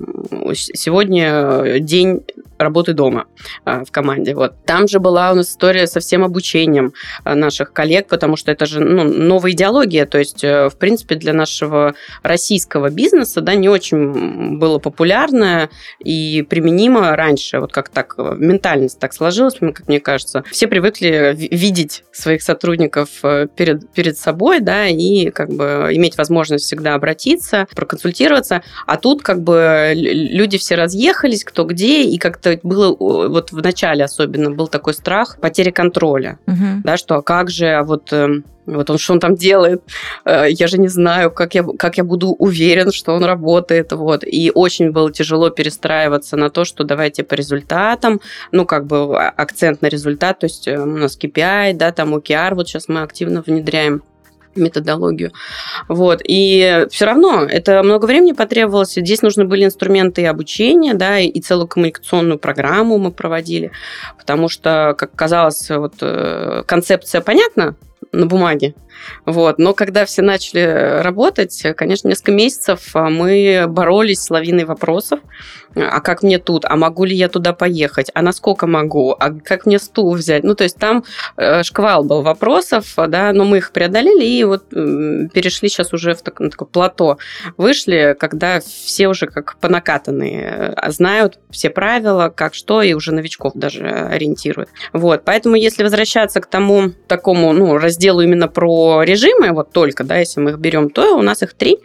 сегодня 0.55 1.79
день 1.81 2.23
работы 2.61 2.93
дома 2.93 3.27
а, 3.65 3.85
в 3.85 3.91
команде. 3.91 4.35
Вот. 4.35 4.55
Там 4.65 4.87
же 4.87 5.01
была 5.01 5.33
у 5.33 5.35
нас 5.35 5.51
история 5.51 5.87
со 5.87 6.01
всем 6.01 6.23
обучением 6.23 6.93
а, 7.25 7.35
наших 7.35 7.73
коллег, 7.73 8.07
потому 8.09 8.37
что 8.37 8.53
это 8.53 8.67
же 8.67 8.81
ну, 8.81 9.05
новая 9.05 9.53
идеология, 9.53 10.07
то 10.07 10.19
есть, 10.19 10.45
э, 10.45 10.69
в 10.69 10.77
принципе, 10.77 11.15
для 11.15 11.33
нашего 11.33 11.95
российского 12.23 12.91
бизнеса 12.91 13.41
да, 13.41 13.55
не 13.55 13.69
очень 13.69 14.59
было 14.59 14.79
популярно 14.79 15.71
и 15.99 16.45
применимо 16.49 17.17
раньше, 17.17 17.61
вот 17.61 17.73
как 17.73 17.89
так 17.89 18.17
ментальность 18.19 18.99
так 18.99 19.13
сложилась, 19.15 19.57
как 19.59 19.89
мне 19.89 20.01
кажется. 20.01 20.45
Все 20.51 20.69
привыкли 20.69 21.35
видеть 21.37 22.05
своих 22.13 22.43
сотрудников 22.43 23.09
э, 23.23 23.49
перед, 23.55 23.91
перед 23.93 24.19
собой, 24.19 24.61
да, 24.61 24.87
и 24.87 25.31
как 25.31 25.51
бы 25.51 25.89
иметь 26.01 26.19
возможность 26.19 26.65
всегда 26.65 26.95
обратиться, 26.95 27.67
проконсультироваться, 27.75 28.63
а 28.87 28.97
тут 28.97 29.23
как 29.23 29.43
бы 29.43 29.93
люди 29.95 30.59
все 30.59 30.75
разъехались, 30.75 31.45
кто 31.45 31.65
где, 31.65 32.03
и 32.03 32.19
как-то 32.19 32.59
было, 32.63 32.95
вот 32.97 33.53
в 33.53 33.63
начале 33.63 34.05
особенно 34.05 34.51
был 34.51 34.67
такой 34.67 34.95
страх 34.95 35.39
потери 35.41 35.71
контроля, 35.71 36.39
угу. 36.47 36.83
да, 36.85 36.97
что 36.97 37.17
а 37.17 37.23
как 37.23 37.51
же, 37.51 37.67
а 37.67 37.85
вот 37.85 38.13
эм, 38.13 38.45
вот 38.67 38.91
он 38.91 38.99
что 38.99 39.15
он 39.15 39.21
там 39.21 39.35
делает, 39.35 39.83
э, 40.25 40.47
я 40.51 40.67
же 40.67 40.79
не 40.79 40.89
знаю, 40.89 41.31
как 41.31 41.55
я, 41.55 41.65
как 41.79 41.99
я 41.99 42.05
буду 42.05 42.29
уверен, 42.31 42.93
что 42.93 43.13
он 43.13 43.25
работает, 43.25 43.93
вот. 43.93 44.25
И 44.25 44.51
очень 44.55 44.91
было 44.91 45.13
тяжело 45.13 45.51
перестраиваться 45.51 46.37
на 46.37 46.51
то, 46.51 46.65
что 46.65 46.85
давайте 46.85 47.25
по 47.25 47.35
результатам, 47.35 48.21
ну, 48.53 48.65
как 48.65 48.87
бы 48.87 49.19
а, 49.19 49.31
акцент 49.31 49.83
на 49.83 49.87
результат, 49.87 50.41
то 50.41 50.45
есть 50.45 50.69
э, 50.69 50.79
у 50.79 50.87
нас 50.87 51.19
KPI, 51.19 51.75
да, 51.75 51.93
там 51.93 52.15
OKR, 52.15 52.55
вот 52.55 52.69
сейчас 52.69 52.89
мы 52.89 53.03
активно 53.03 53.43
внедряем 53.43 54.03
методологию. 54.55 55.33
Вот. 55.89 56.21
И 56.25 56.87
все 56.91 57.05
равно 57.05 57.43
это 57.43 57.83
много 57.83 58.07
времени 58.07 58.33
потребовалось. 58.33 58.95
Здесь 58.95 59.23
нужны 59.23 59.45
были 59.45 59.65
инструменты 59.65 60.27
обучения, 60.27 60.95
да, 60.95 61.19
и 61.19 61.41
целую 61.41 61.69
коммуникационную 61.69 62.39
программу 62.39 62.99
мы 62.99 63.13
проводили, 63.13 63.71
потому 64.19 64.49
что, 64.49 64.95
как 64.99 65.15
казалось, 65.15 65.71
вот 65.71 65.95
э, 66.01 66.63
концепция 66.67 67.21
понятна, 67.21 67.77
на 68.13 68.27
бумаге. 68.27 68.75
Вот. 69.27 69.59
Но 69.59 69.75
когда 69.75 70.05
все 70.05 70.23
начали 70.23 71.01
работать, 71.03 71.63
конечно, 71.77 72.09
несколько 72.09 72.33
месяцев 72.33 72.91
а, 72.95 73.09
мы 73.09 73.65
боролись 73.69 74.21
с 74.23 74.31
лавиной 74.31 74.65
вопросов. 74.65 75.21
А 75.77 76.01
как 76.01 76.23
мне 76.23 76.39
тут? 76.39 76.65
А 76.65 76.77
могу 76.77 77.05
ли 77.05 77.15
я 77.15 77.29
туда 77.29 77.53
поехать? 77.53 78.11
А 78.15 78.23
насколько 78.23 78.67
могу? 78.67 79.13
А 79.13 79.31
как 79.31 79.67
мне 79.67 79.79
стул 79.79 80.15
взять? 80.15 80.43
Ну, 80.43 80.55
то 80.55 80.65
есть 80.65 80.77
там 80.77 81.05
э, 81.37 81.63
шквал 81.63 82.03
был 82.03 82.23
вопросов, 82.23 82.93
да, 82.97 83.33
но 83.33 83.45
мы 83.45 83.59
их 83.59 83.71
преодолели 83.71 84.25
и 84.25 84.43
вот 84.43 84.69
перешли 84.71 85.69
сейчас 85.69 85.93
уже 85.93 86.15
в 86.15 86.23
такое, 86.23 86.51
плато. 86.51 87.19
Вышли, 87.57 88.17
когда 88.19 88.61
все 88.61 89.07
уже 89.07 89.27
как 89.27 89.59
понакатанные, 89.61 90.75
э, 90.77 90.91
знают 90.91 91.39
все 91.51 91.71
правила, 91.71 92.33
как 92.35 92.55
что, 92.55 92.83
и 92.83 92.93
уже 92.93 93.13
новичков 93.13 93.53
даже 93.55 93.87
ориентируют. 93.87 94.71
Вот. 94.93 95.23
Поэтому 95.25 95.55
если 95.55 95.85
возвращаться 95.85 96.41
к 96.41 96.47
тому 96.47 96.91
такому, 97.07 97.53
ну, 97.53 97.79
разделу 97.79 98.23
именно 98.23 98.49
про 98.49 98.90
режимы, 99.03 99.53
вот 99.53 99.73
только, 99.73 100.05
да, 100.05 100.19
если 100.19 100.41
мы 100.41 100.51
их 100.51 100.59
берем, 100.59 100.91
то 100.91 101.17
у 101.17 101.23
нас 101.23 101.43
их 101.43 101.55
три. 101.55 101.79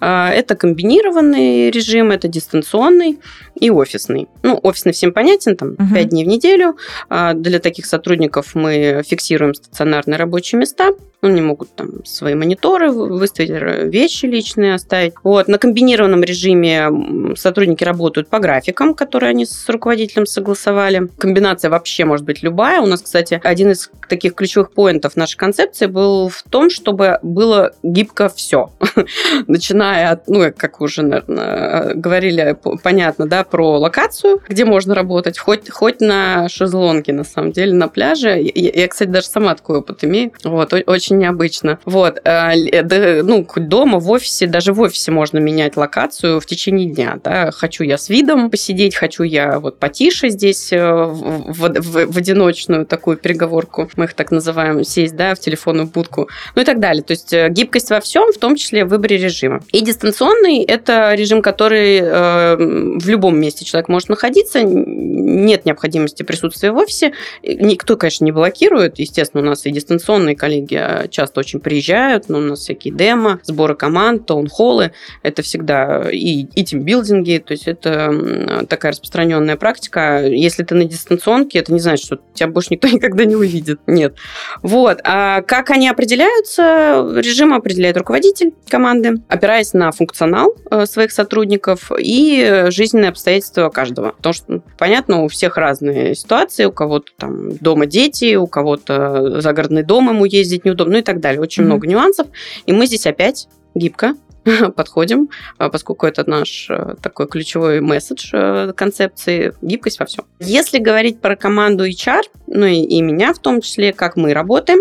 А, 0.00 0.30
это 0.30 0.54
комбинированный 0.54 1.70
режим, 1.70 2.10
это 2.10 2.28
дистанционный 2.28 3.18
и 3.58 3.70
офисный. 3.70 4.28
Ну, 4.42 4.58
офисный 4.62 4.92
всем 4.92 5.12
понятен, 5.12 5.56
там, 5.56 5.70
угу. 5.72 5.94
5 5.94 6.08
дней 6.08 6.24
в 6.24 6.28
неделю. 6.28 6.76
А, 7.08 7.34
для 7.34 7.58
таких 7.58 7.86
сотрудников 7.86 8.54
мы 8.54 9.02
фиксируем 9.06 9.54
стационарные 9.54 10.18
рабочие 10.18 10.58
места, 10.58 10.92
они 11.22 11.40
могут 11.40 11.74
там 11.74 12.04
свои 12.04 12.34
мониторы 12.34 12.90
выставить, 12.90 13.50
вещи 13.92 14.26
личные 14.26 14.74
оставить. 14.74 15.14
Вот. 15.22 15.48
На 15.48 15.58
комбинированном 15.58 16.22
режиме 16.22 17.34
сотрудники 17.36 17.84
работают 17.84 18.28
по 18.28 18.38
графикам, 18.38 18.94
которые 18.94 19.30
они 19.30 19.44
с 19.44 19.68
руководителем 19.68 20.26
согласовали. 20.26 21.08
Комбинация 21.18 21.70
вообще 21.70 22.04
может 22.04 22.24
быть 22.24 22.42
любая. 22.42 22.80
У 22.80 22.86
нас, 22.86 23.02
кстати, 23.02 23.40
один 23.42 23.72
из 23.72 23.90
таких 24.08 24.34
ключевых 24.34 24.72
поинтов 24.72 25.16
нашей 25.16 25.36
концепции 25.36 25.86
был 25.86 26.28
в 26.28 26.42
том, 26.44 26.70
чтобы 26.70 27.18
было 27.22 27.72
гибко 27.82 28.28
все. 28.28 28.72
Начиная 29.46 30.12
от, 30.12 30.28
ну, 30.28 30.52
как 30.56 30.80
уже, 30.80 31.02
наверное, 31.02 31.94
говорили, 31.94 32.56
понятно, 32.82 33.26
да, 33.26 33.44
про 33.44 33.78
локацию, 33.78 34.40
где 34.48 34.64
можно 34.64 34.94
работать, 34.94 35.38
хоть, 35.38 35.68
хоть 35.70 36.00
на 36.00 36.48
шезлонге, 36.48 37.12
на 37.12 37.24
самом 37.24 37.52
деле, 37.52 37.74
на 37.74 37.88
пляже. 37.88 38.40
Я, 38.40 38.70
я, 38.74 38.88
кстати, 38.88 39.08
даже 39.08 39.26
сама 39.26 39.54
такой 39.54 39.78
опыт 39.78 40.04
имею. 40.04 40.32
Вот, 40.44 40.72
очень 40.86 41.09
очень 41.10 41.18
необычно. 41.18 41.78
Вот. 41.84 42.20
Э, 42.24 43.22
ну, 43.22 43.46
дома, 43.56 43.98
в 43.98 44.10
офисе, 44.10 44.46
даже 44.46 44.72
в 44.72 44.80
офисе 44.80 45.10
можно 45.10 45.38
менять 45.38 45.76
локацию 45.76 46.40
в 46.40 46.46
течение 46.46 46.88
дня. 46.88 47.18
Да? 47.22 47.50
Хочу 47.50 47.84
я 47.84 47.98
с 47.98 48.08
видом 48.08 48.50
посидеть, 48.50 48.94
хочу 48.94 49.22
я 49.22 49.58
вот 49.58 49.78
потише 49.78 50.28
здесь 50.28 50.72
э, 50.72 50.80
в, 50.80 51.52
в, 51.52 52.12
в 52.12 52.16
одиночную 52.16 52.86
такую 52.86 53.16
переговорку, 53.16 53.90
мы 53.96 54.04
их 54.04 54.14
так 54.14 54.30
называем, 54.30 54.84
сесть, 54.84 55.16
да, 55.16 55.34
в 55.34 55.40
телефонную 55.40 55.86
будку, 55.86 56.28
ну 56.54 56.62
и 56.62 56.64
так 56.64 56.80
далее. 56.80 57.02
То 57.02 57.12
есть 57.12 57.34
гибкость 57.50 57.90
во 57.90 58.00
всем, 58.00 58.32
в 58.32 58.38
том 58.38 58.56
числе 58.56 58.84
в 58.84 58.88
выборе 58.88 59.16
режима. 59.16 59.60
И 59.72 59.80
дистанционный– 59.80 60.62
это 60.68 61.14
режим, 61.14 61.42
который 61.42 61.98
э, 61.98 62.56
в 62.56 63.08
любом 63.08 63.38
месте 63.38 63.64
человек 63.64 63.88
может 63.88 64.08
находиться, 64.08 64.62
нет 64.62 65.64
необходимости 65.64 66.22
присутствия 66.22 66.72
в 66.72 66.76
офисе. 66.76 67.12
Никто, 67.42 67.96
конечно, 67.96 68.24
не 68.24 68.32
блокирует. 68.32 68.98
Естественно, 68.98 69.42
у 69.42 69.46
нас 69.46 69.66
и 69.66 69.70
дистанционные 69.70 70.36
коллеги 70.36 70.74
а, 70.74 70.99
часто 71.08 71.40
очень 71.40 71.60
приезжают, 71.60 72.28
но 72.28 72.38
у 72.38 72.42
нас 72.42 72.60
всякие 72.60 72.94
демо, 72.94 73.40
сборы 73.44 73.74
команд, 73.74 74.26
таунхоллы. 74.26 74.92
Это 75.22 75.42
всегда 75.42 76.10
и, 76.10 76.42
и 76.42 76.64
тимбилдинги, 76.64 77.42
то 77.44 77.52
есть 77.52 77.68
это 77.68 78.66
такая 78.68 78.92
распространенная 78.92 79.56
практика. 79.56 80.24
Если 80.26 80.62
ты 80.64 80.74
на 80.74 80.84
дистанционке, 80.84 81.58
это 81.58 81.72
не 81.72 81.80
значит, 81.80 82.06
что 82.06 82.20
тебя 82.34 82.48
больше 82.48 82.68
никто 82.70 82.88
никогда 82.92 83.24
не 83.24 83.36
увидит. 83.36 83.80
Нет. 83.86 84.16
Вот. 84.62 85.00
А 85.04 85.42
как 85.42 85.70
они 85.70 85.88
определяются? 85.88 87.06
Режим 87.16 87.54
определяет 87.54 87.96
руководитель 87.96 88.52
команды, 88.68 89.22
опираясь 89.28 89.72
на 89.72 89.90
функционал 89.92 90.54
э, 90.70 90.86
своих 90.86 91.12
сотрудников 91.12 91.90
и 91.98 92.66
жизненные 92.68 93.10
обстоятельства 93.10 93.68
каждого. 93.68 94.12
Потому 94.12 94.32
что, 94.32 94.44
ну, 94.48 94.62
понятно, 94.78 95.22
у 95.24 95.28
всех 95.28 95.56
разные 95.56 96.14
ситуации, 96.14 96.64
у 96.64 96.72
кого-то 96.72 97.12
там 97.16 97.56
дома 97.56 97.86
дети, 97.86 98.36
у 98.36 98.46
кого-то 98.46 99.40
загородный 99.40 99.82
дом 99.82 100.08
ему 100.08 100.24
ездить 100.24 100.64
неудобно, 100.64 100.89
ну 100.90 100.98
и 100.98 101.02
так 101.02 101.20
далее. 101.20 101.40
Очень 101.40 101.62
mm-hmm. 101.62 101.66
много 101.66 101.86
нюансов. 101.86 102.26
И 102.66 102.72
мы 102.72 102.86
здесь 102.86 103.06
опять 103.06 103.48
гибко 103.74 104.14
подходим, 104.76 105.30
а, 105.58 105.68
поскольку 105.68 106.06
это 106.06 106.28
наш 106.28 106.68
э, 106.70 106.94
такой 107.02 107.28
ключевой 107.28 107.80
месседж 107.80 108.30
э, 108.32 108.72
концепции 108.74 109.54
гибкость 109.62 110.00
во 110.00 110.06
всем. 110.06 110.24
Если 110.40 110.78
говорить 110.78 111.20
про 111.20 111.36
команду 111.36 111.86
HR, 111.86 112.22
ну 112.46 112.66
и, 112.66 112.76
и 112.76 113.02
меня 113.02 113.32
в 113.32 113.38
том 113.38 113.60
числе, 113.60 113.92
как 113.92 114.16
мы 114.16 114.32
работаем, 114.32 114.80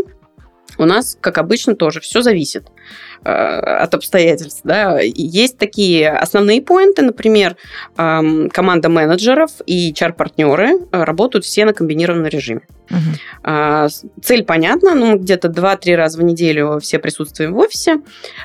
у 0.77 0.85
нас, 0.85 1.17
как 1.19 1.37
обычно, 1.37 1.75
тоже 1.75 1.99
все 1.99 2.21
зависит. 2.21 2.67
Э, 3.23 3.83
от 3.83 3.93
обстоятельств. 3.93 4.61
Да. 4.63 4.99
Есть 5.01 5.57
такие 5.57 6.09
основные 6.09 6.61
поинты, 6.61 7.01
например, 7.01 7.57
команда 7.95 8.87
менеджеров 8.89 9.51
и 9.65 9.91
HR-партнеры 9.91 10.79
работают 10.91 11.43
все 11.43 11.65
на 11.65 11.73
комбинированном 11.73 12.27
режиме. 12.27 12.61
Угу. 12.89 13.89
Цель 14.21 14.43
понятна, 14.43 14.95
ну, 14.95 15.17
где-то 15.17 15.47
2-3 15.47 15.95
раза 15.95 16.17
в 16.17 16.23
неделю 16.23 16.79
все 16.81 16.99
присутствуем 16.99 17.53
в 17.53 17.57
офисе. 17.57 18.01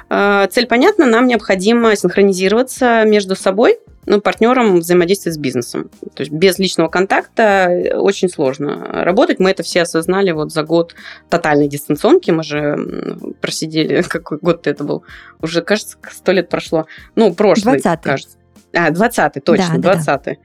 А, 0.08 0.46
цель 0.48 0.66
понятна, 0.66 1.06
нам 1.06 1.26
необходимо 1.26 1.96
синхронизироваться 1.96 3.04
между 3.04 3.36
собой, 3.36 3.78
ну, 4.06 4.20
партнером 4.20 4.80
взаимодействовать 4.80 5.36
с 5.36 5.38
бизнесом. 5.38 5.90
То 6.14 6.22
есть 6.22 6.32
без 6.32 6.58
личного 6.58 6.88
контакта 6.88 7.94
очень 7.94 8.28
сложно 8.28 9.02
работать. 9.02 9.38
Мы 9.38 9.50
это 9.50 9.62
все 9.62 9.82
осознали 9.82 10.30
вот 10.30 10.52
за 10.52 10.62
год 10.62 10.94
тотальной 11.30 11.68
дистанционки. 11.68 12.30
Мы 12.30 12.42
же 12.42 12.76
просидели, 13.40 14.02
какой 14.08 14.38
год 14.38 14.66
это 14.66 14.84
был? 14.84 15.04
Уже, 15.40 15.62
кажется, 15.62 15.96
сто 16.10 16.32
лет 16.32 16.48
прошло. 16.48 16.86
Ну, 17.16 17.34
прошлый, 17.34 17.80
20 17.80 18.02
кажется. 18.02 18.36
А, 18.75 18.90
20-й, 18.90 19.40
точно, 19.40 19.78
да, 19.78 19.95
20-й. 19.95 20.38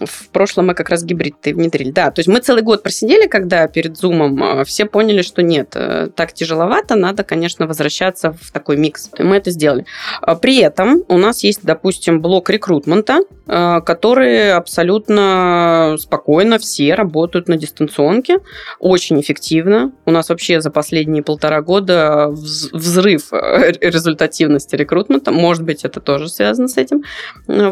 Да. 0.00 0.06
В 0.06 0.28
прошлом 0.30 0.66
мы 0.66 0.74
как 0.74 0.88
раз 0.90 1.04
гибрид 1.04 1.36
внедрили. 1.44 1.90
Да, 1.90 2.10
то 2.10 2.20
есть 2.20 2.28
мы 2.28 2.40
целый 2.40 2.62
год 2.62 2.82
просидели, 2.82 3.26
когда 3.26 3.66
перед 3.68 3.96
зумом 3.96 4.42
а, 4.42 4.64
все 4.64 4.86
поняли, 4.86 5.22
что 5.22 5.42
нет, 5.42 5.72
э, 5.74 6.08
так 6.14 6.32
тяжеловато, 6.32 6.96
надо, 6.96 7.22
конечно, 7.22 7.66
возвращаться 7.66 8.32
в 8.32 8.50
такой 8.50 8.76
микс. 8.76 9.10
Мы 9.18 9.36
это 9.36 9.50
сделали. 9.50 9.86
А, 10.20 10.34
при 10.34 10.58
этом 10.58 11.04
у 11.08 11.18
нас 11.18 11.44
есть, 11.44 11.60
допустим, 11.62 12.20
блок 12.20 12.50
рекрутмента, 12.50 13.20
а, 13.46 13.80
который 13.80 14.52
абсолютно 14.52 15.96
спокойно 15.98 16.58
все 16.58 16.94
работают 16.94 17.48
на 17.48 17.56
дистанционке, 17.56 18.38
очень 18.80 19.20
эффективно. 19.20 19.92
У 20.04 20.10
нас 20.10 20.28
вообще 20.28 20.60
за 20.60 20.70
последние 20.70 21.22
полтора 21.22 21.62
года 21.62 22.28
взрыв 22.28 23.32
э, 23.32 23.72
результативности 23.80 24.74
рекрутмента. 24.74 25.30
Может 25.30 25.62
быть, 25.62 25.84
это 25.84 26.00
тоже 26.00 26.28
связано 26.28 26.68
с 26.68 26.76
этим 26.76 27.04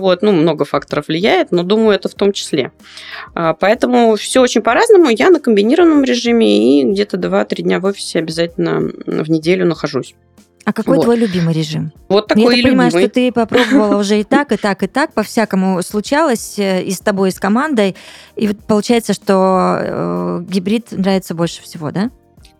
вот, 0.04 0.22
ну, 0.22 0.32
много 0.32 0.64
факторов 0.64 1.08
влияет, 1.08 1.50
но 1.50 1.62
думаю, 1.62 1.96
это 1.96 2.08
в 2.08 2.14
том 2.14 2.32
числе. 2.32 2.72
А, 3.34 3.54
поэтому 3.54 4.16
все 4.16 4.40
очень 4.40 4.62
по-разному. 4.62 5.08
Я 5.08 5.30
на 5.30 5.40
комбинированном 5.40 6.04
режиме 6.04 6.80
и 6.80 6.84
где-то 6.84 7.16
2-3 7.16 7.62
дня 7.62 7.80
в 7.80 7.84
офисе 7.86 8.18
обязательно 8.18 8.80
в 9.06 9.30
неделю 9.30 9.66
нахожусь. 9.66 10.14
А 10.64 10.72
какой 10.72 10.96
вот. 10.96 11.04
твой 11.04 11.16
любимый 11.16 11.54
режим? 11.54 11.92
Вот 12.08 12.28
такой 12.28 12.44
Я 12.44 12.50
так 12.50 12.62
понимаю, 12.62 12.90
что 12.90 13.08
ты 13.08 13.32
попробовала 13.32 13.98
уже 13.98 14.20
и 14.20 14.24
так, 14.24 14.52
и 14.52 14.56
так, 14.56 14.82
и 14.82 14.86
так, 14.86 15.12
по-всякому 15.12 15.82
случалось 15.82 16.58
э, 16.58 16.82
и 16.82 16.90
с 16.90 17.00
тобой, 17.00 17.28
и 17.28 17.32
с 17.32 17.38
командой. 17.38 17.96
И 18.34 18.48
вот 18.48 18.58
получается, 18.66 19.12
что 19.12 19.78
э, 19.80 20.44
гибрид 20.48 20.92
нравится 20.92 21.34
больше 21.34 21.62
всего, 21.62 21.90
да? 21.90 22.10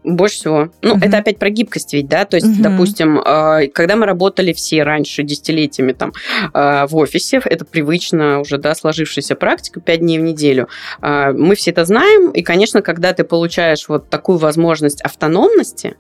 Больше 0.05 0.37
всего. 0.37 0.69
Ну, 0.83 0.95
угу. 0.95 1.01
это 1.03 1.19
опять 1.19 1.39
про 1.39 1.49
гибкость 1.49 1.95
ведь, 1.95 2.09
да? 2.09 2.27
То 2.27 2.37
есть, 2.37 2.47
угу. 2.47 2.63
допустим, 2.63 3.19
э, 3.19 3.69
когда 3.69 3.97
мы 3.97 4.05
работали 4.05 4.53
все 4.53 4.83
раньше 4.83 5.23
десятилетиями 5.23 5.93
там 5.93 6.13
э, 6.53 6.87
в 6.87 6.95
офисе, 6.97 7.41
это 7.43 7.65
привычно 7.65 8.41
уже, 8.41 8.59
да, 8.59 8.75
сложившаяся 8.75 9.35
практика, 9.35 9.81
5 9.81 10.01
дней 10.01 10.19
в 10.19 10.23
неделю, 10.23 10.69
э, 11.01 11.33
мы 11.33 11.55
все 11.55 11.71
это 11.71 11.87
знаем, 11.87 12.31
и, 12.31 12.43
конечно, 12.43 12.83
когда 12.83 13.15
ты 13.15 13.25
получаешь 13.25 13.89
вот 13.89 14.11
такую 14.11 14.37
возможность 14.37 15.01
автономности, 15.01 15.97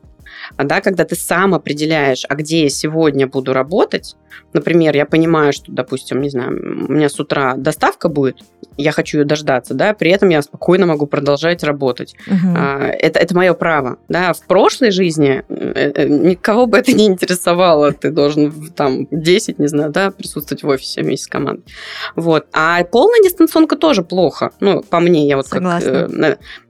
да, 0.59 0.83
когда 0.83 1.05
ты 1.05 1.17
сам 1.17 1.55
определяешь, 1.55 2.25
а 2.29 2.35
где 2.35 2.65
я 2.65 2.69
сегодня 2.69 3.27
буду 3.27 3.55
работать, 3.55 4.17
Например, 4.53 4.95
я 4.95 5.05
понимаю, 5.05 5.53
что, 5.53 5.73
допустим, 5.73 6.21
не 6.21 6.31
знаю, 6.31 6.51
у 6.89 6.93
меня 6.93 7.09
с 7.09 7.19
утра 7.19 7.55
доставка 7.57 8.09
будет, 8.09 8.39
я 8.77 8.93
хочу 8.93 9.19
ее 9.19 9.25
дождаться, 9.25 9.75
да, 9.75 9.95
при 9.95 10.11
этом 10.11 10.29
я 10.29 10.43
спокойно 10.43 10.87
могу 10.87 11.07
продолжать 11.07 11.63
работать. 11.63 12.17
Угу. 12.27 12.57
Это, 12.57 13.19
это 13.19 13.35
мое 13.35 13.55
право. 13.55 13.99
Да. 14.09 14.33
В 14.33 14.43
прошлой 14.43 14.91
жизни 14.91 15.45
э, 15.49 15.93
э, 15.95 16.09
никого 16.09 16.67
бы 16.67 16.79
это 16.79 16.93
не 16.93 17.07
интересовало. 17.07 17.93
Ты 17.93 18.11
должен 18.11 18.53
там 18.71 19.07
10, 19.11 19.59
не 19.59 19.67
знаю, 19.69 19.91
да, 19.91 20.11
присутствовать 20.11 20.63
в 20.63 20.69
офисе 20.69 21.03
вместе 21.03 21.27
с 21.27 21.29
командой. 21.29 21.65
Вот. 22.17 22.47
А 22.53 22.83
полная 22.85 23.21
дистанционка 23.23 23.77
тоже 23.77 24.03
плохо. 24.03 24.51
Ну, 24.61 24.83
по 24.83 25.01
мне, 25.01 25.27
я 25.27 25.37
вот 25.37 25.47
Согласна. 25.47 26.09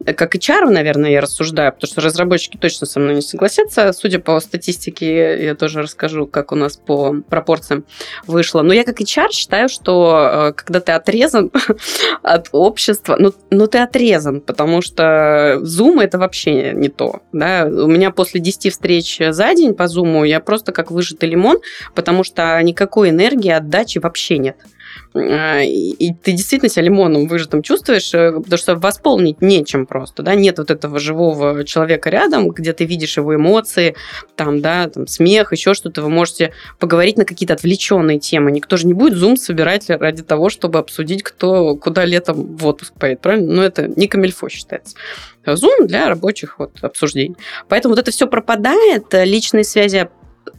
как, 0.04 0.16
как 0.16 0.34
HR, 0.34 0.70
наверное, 0.70 1.10
я 1.10 1.20
рассуждаю, 1.20 1.72
потому 1.72 1.88
что 1.88 2.00
разработчики 2.00 2.56
точно 2.56 2.86
со 2.86 3.00
мной 3.00 3.14
не 3.14 3.22
согласятся. 3.22 3.92
Судя 3.92 4.18
по 4.18 4.38
статистике, 4.40 5.44
я 5.44 5.54
тоже 5.54 5.82
расскажу, 5.82 6.26
как 6.26 6.52
у 6.52 6.54
нас 6.54 6.76
по 6.76 7.14
пропорциям 7.28 7.84
вышло. 8.26 8.62
Но 8.62 8.72
я 8.72 8.84
как 8.84 9.00
HR 9.00 9.30
считаю, 9.32 9.68
что 9.68 10.50
э, 10.50 10.52
когда 10.52 10.80
ты 10.80 10.92
отрезан 10.92 11.50
от 12.22 12.48
общества, 12.52 13.16
ну, 13.18 13.32
ну 13.50 13.66
ты 13.66 13.78
отрезан, 13.78 14.40
потому 14.40 14.82
что 14.82 15.60
Zoom 15.62 16.02
это 16.02 16.18
вообще 16.18 16.72
не 16.72 16.88
то. 16.88 17.20
Да? 17.32 17.66
У 17.66 17.86
меня 17.86 18.10
после 18.10 18.40
10 18.40 18.72
встреч 18.72 19.18
за 19.30 19.54
день 19.54 19.74
по 19.74 19.84
Zoom 19.84 20.26
я 20.26 20.40
просто 20.40 20.72
как 20.72 20.90
выжатый 20.90 21.28
лимон, 21.28 21.58
потому 21.94 22.24
что 22.24 22.60
никакой 22.62 23.10
энергии, 23.10 23.50
отдачи 23.50 23.98
вообще 23.98 24.38
нет. 24.38 24.56
А, 25.14 25.60
и 25.62 26.12
ты 26.12 26.32
действительно 26.32 26.68
себя 26.68 26.82
лимоном 26.82 27.26
выжатым 27.26 27.62
чувствуешь, 27.62 28.12
э, 28.14 28.32
потому 28.32 28.58
что 28.58 28.76
восполнить 28.76 29.40
нечем 29.40 29.86
просто, 29.86 30.22
да, 30.22 30.34
нет 30.34 30.58
вот 30.58 30.70
этого 30.70 30.98
живого 30.98 31.64
человека 31.64 32.10
рядом, 32.10 32.48
где 32.48 32.72
ты 32.72 32.84
видишь 32.84 33.16
его 33.16 33.34
эмоции, 33.34 33.94
там, 34.36 34.60
да, 34.60 34.88
там, 34.88 35.06
смех, 35.06 35.52
еще 35.52 35.74
что-то, 35.74 36.02
вы 36.02 36.10
можете 36.10 36.52
поговорить 36.78 37.16
на 37.16 37.24
какие-то 37.24 37.54
отвлеченные 37.54 38.18
темы. 38.18 38.50
Никто 38.50 38.76
же 38.76 38.86
не 38.86 38.94
будет 38.94 39.14
Zoom 39.14 39.36
собирать 39.36 39.88
ради 39.88 40.22
того, 40.22 40.48
чтобы 40.48 40.78
обсудить, 40.78 41.22
кто 41.22 41.76
куда 41.76 42.04
летом 42.04 42.56
в 42.56 42.66
отпуск 42.66 42.94
поедет, 42.98 43.20
правильно? 43.20 43.54
Но 43.54 43.62
это 43.62 43.88
не 43.88 44.08
камильфо 44.08 44.48
считается. 44.48 44.96
Zoom 45.46 45.86
для 45.86 46.08
рабочих 46.08 46.58
вот 46.58 46.72
обсуждений. 46.82 47.36
Поэтому 47.68 47.94
вот 47.94 48.00
это 48.00 48.10
все 48.10 48.26
пропадает, 48.26 49.06
личные 49.12 49.64
связи 49.64 50.08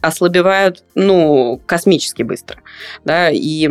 ослабевают, 0.00 0.84
ну, 0.94 1.60
космически 1.66 2.22
быстро, 2.22 2.60
да, 3.04 3.30
и 3.30 3.68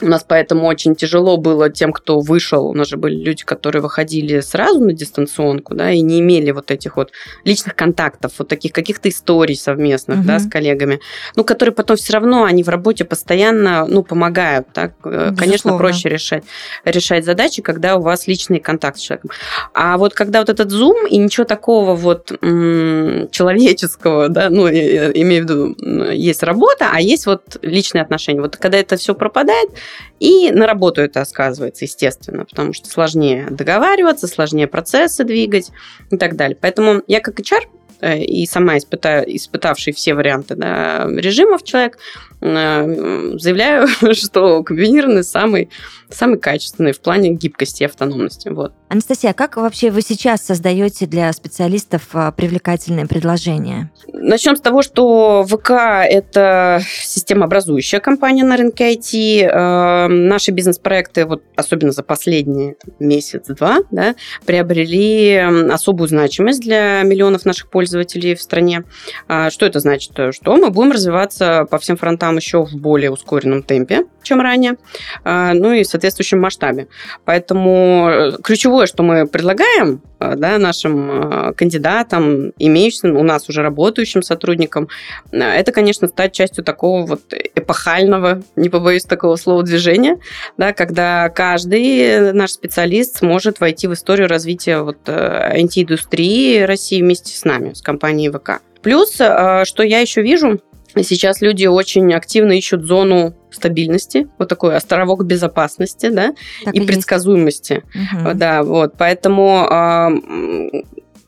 у 0.00 0.06
нас 0.06 0.24
поэтому 0.26 0.66
очень 0.66 0.94
тяжело 0.94 1.36
было 1.36 1.70
тем, 1.70 1.92
кто 1.92 2.20
вышел. 2.20 2.66
У 2.66 2.74
нас 2.74 2.88
же 2.88 2.96
были 2.96 3.16
люди, 3.16 3.44
которые 3.44 3.82
выходили 3.82 4.40
сразу 4.40 4.80
на 4.80 4.92
дистанционку, 4.92 5.74
да, 5.74 5.90
и 5.90 6.00
не 6.00 6.20
имели 6.20 6.50
вот 6.50 6.70
этих 6.70 6.96
вот 6.96 7.10
личных 7.44 7.74
контактов, 7.74 8.32
вот 8.38 8.48
таких 8.48 8.72
каких-то 8.72 9.08
историй 9.08 9.56
совместных, 9.56 10.18
угу. 10.18 10.26
да, 10.26 10.38
с 10.38 10.48
коллегами, 10.48 11.00
ну, 11.36 11.44
которые 11.44 11.74
потом 11.74 11.96
все 11.96 12.12
равно, 12.12 12.44
они 12.44 12.62
в 12.62 12.68
работе 12.68 13.04
постоянно, 13.04 13.86
ну, 13.86 14.02
помогают, 14.02 14.68
так, 14.72 14.92
э, 15.04 15.08
Безусловно. 15.08 15.36
конечно, 15.36 15.76
проще 15.76 16.08
решать, 16.08 16.44
решать 16.84 17.24
задачи, 17.24 17.62
когда 17.62 17.96
у 17.96 18.02
вас 18.02 18.26
личный 18.26 18.60
контакт 18.60 18.98
с 18.98 19.00
человеком. 19.00 19.30
А 19.74 19.98
вот 19.98 20.14
когда 20.14 20.40
вот 20.40 20.48
этот 20.48 20.70
зум 20.70 21.06
и 21.06 21.16
ничего 21.16 21.44
такого 21.44 21.94
вот 21.94 22.32
м- 22.42 23.28
человеческого, 23.30 24.28
да, 24.28 24.50
ну, 24.50 24.68
имею 24.68 25.46
в 25.46 25.48
виду, 25.48 26.12
есть 26.12 26.42
работа, 26.42 26.90
а 26.92 27.00
есть 27.00 27.26
вот 27.26 27.58
личные 27.62 28.02
отношения. 28.02 28.40
Вот 28.40 28.56
когда 28.56 28.78
это 28.78 28.96
все 28.96 29.14
пропадает, 29.14 29.70
и 30.20 30.50
на 30.50 30.66
работу 30.66 31.00
это 31.00 31.24
сказывается, 31.24 31.84
естественно, 31.84 32.44
потому 32.44 32.72
что 32.72 32.88
сложнее 32.88 33.46
договариваться, 33.50 34.26
сложнее 34.26 34.66
процессы 34.66 35.24
двигать 35.24 35.70
и 36.10 36.16
так 36.16 36.36
далее. 36.36 36.56
Поэтому 36.60 37.02
я 37.06 37.20
как 37.20 37.38
HR 37.40 37.62
э, 38.00 38.18
и 38.22 38.46
сама 38.46 38.78
испыта, 38.78 39.24
испытавший 39.26 39.92
все 39.92 40.14
варианты 40.14 40.54
да, 40.56 41.06
режимов 41.08 41.62
человек, 41.64 41.98
э, 42.40 43.34
заявляю, 43.38 43.86
что 44.14 44.62
комбинированный 44.62 45.24
самый, 45.24 45.70
самый 46.10 46.38
качественный 46.38 46.92
в 46.92 47.00
плане 47.00 47.30
гибкости 47.30 47.82
и 47.82 47.86
автономности. 47.86 48.48
Вот. 48.48 48.72
Анастасия, 48.88 49.32
а 49.32 49.34
как 49.34 49.56
вообще 49.58 49.90
вы 49.90 50.00
сейчас 50.00 50.40
создаете 50.40 51.06
для 51.06 51.30
специалистов 51.34 52.08
а, 52.14 52.32
привлекательные 52.32 53.06
предложения? 53.06 53.90
Начнем 54.14 54.56
с 54.56 54.62
того, 54.62 54.80
что 54.80 55.44
ВК– 55.46 55.70
это 56.08 56.80
системообразующая 57.02 58.00
компания 58.00 58.44
на 58.44 58.56
рынке 58.56 58.94
IT. 58.94 59.42
Э, 59.42 60.08
наши 60.08 60.52
бизнес-проекты, 60.52 61.26
вот 61.26 61.42
особенно 61.54 61.92
за 61.92 62.02
последний 62.02 62.76
месяц-два, 62.98 63.80
да, 63.90 64.14
приобрели 64.46 65.36
особую 65.70 66.08
значимость 66.08 66.62
для 66.62 67.02
миллионов 67.02 67.44
наших 67.44 67.68
пользователей 67.68 68.34
в 68.34 68.42
стране. 68.42 68.84
А 69.28 69.50
что 69.50 69.66
это 69.66 69.80
значит? 69.80 70.12
Что 70.30 70.56
мы 70.56 70.70
будем 70.70 70.92
развиваться 70.92 71.66
по 71.70 71.78
всем 71.78 71.98
фронтам 71.98 72.36
еще 72.36 72.64
в 72.64 72.74
более 72.74 73.10
ускоренном 73.10 73.62
темпе, 73.62 74.04
чем 74.22 74.40
ранее, 74.40 74.76
а, 75.24 75.54
ну 75.54 75.72
и 75.72 75.82
в 75.82 75.86
соответствующем 75.86 76.40
масштабе. 76.40 76.88
Поэтому 77.24 78.08
э, 78.08 78.32
ключевое, 78.78 78.86
что 78.86 79.02
мы 79.02 79.26
предлагаем 79.26 80.00
э, 80.20 80.34
да, 80.36 80.58
нашим 80.58 81.54
кандидатам, 81.56 82.52
имеющимся 82.58 83.08
у 83.08 83.22
нас 83.22 83.48
уже 83.48 83.62
работающим 83.62 84.22
сотрудникам, 84.22 84.88
это, 85.32 85.72
конечно, 85.72 86.08
стать 86.08 86.32
частью 86.32 86.64
такого 86.64 87.06
вот 87.06 87.20
эпохального, 87.54 88.42
не 88.56 88.68
побоюсь 88.68 89.04
такого 89.04 89.36
слова, 89.36 89.62
движения, 89.62 90.18
да, 90.56 90.72
когда 90.72 91.28
каждый 91.28 92.32
наш 92.32 92.50
специалист 92.50 93.18
сможет 93.18 93.60
войти 93.60 93.88
в 93.88 93.92
историю 93.92 94.28
развития 94.28 94.82
вот 94.82 94.98
IT-индустрии 95.08 96.62
России 96.62 97.02
вместе 97.02 97.36
с 97.36 97.44
нами, 97.44 97.72
с 97.72 97.82
компанией 97.82 98.30
ВК. 98.30 98.60
Плюс, 98.82 99.16
э, 99.20 99.64
что 99.64 99.82
я 99.82 100.00
еще 100.00 100.22
вижу, 100.22 100.60
Сейчас 100.96 101.40
люди 101.40 101.66
очень 101.66 102.12
активно 102.14 102.52
ищут 102.52 102.84
зону 102.84 103.34
стабильности, 103.50 104.28
вот 104.38 104.48
такой 104.48 104.76
островок 104.76 105.24
безопасности, 105.24 106.08
да, 106.08 106.34
так 106.64 106.74
и, 106.74 106.78
и 106.78 106.86
предсказуемости, 106.86 107.84
угу. 107.94 108.34
да, 108.34 108.62
вот, 108.62 108.94
поэтому 108.96 109.66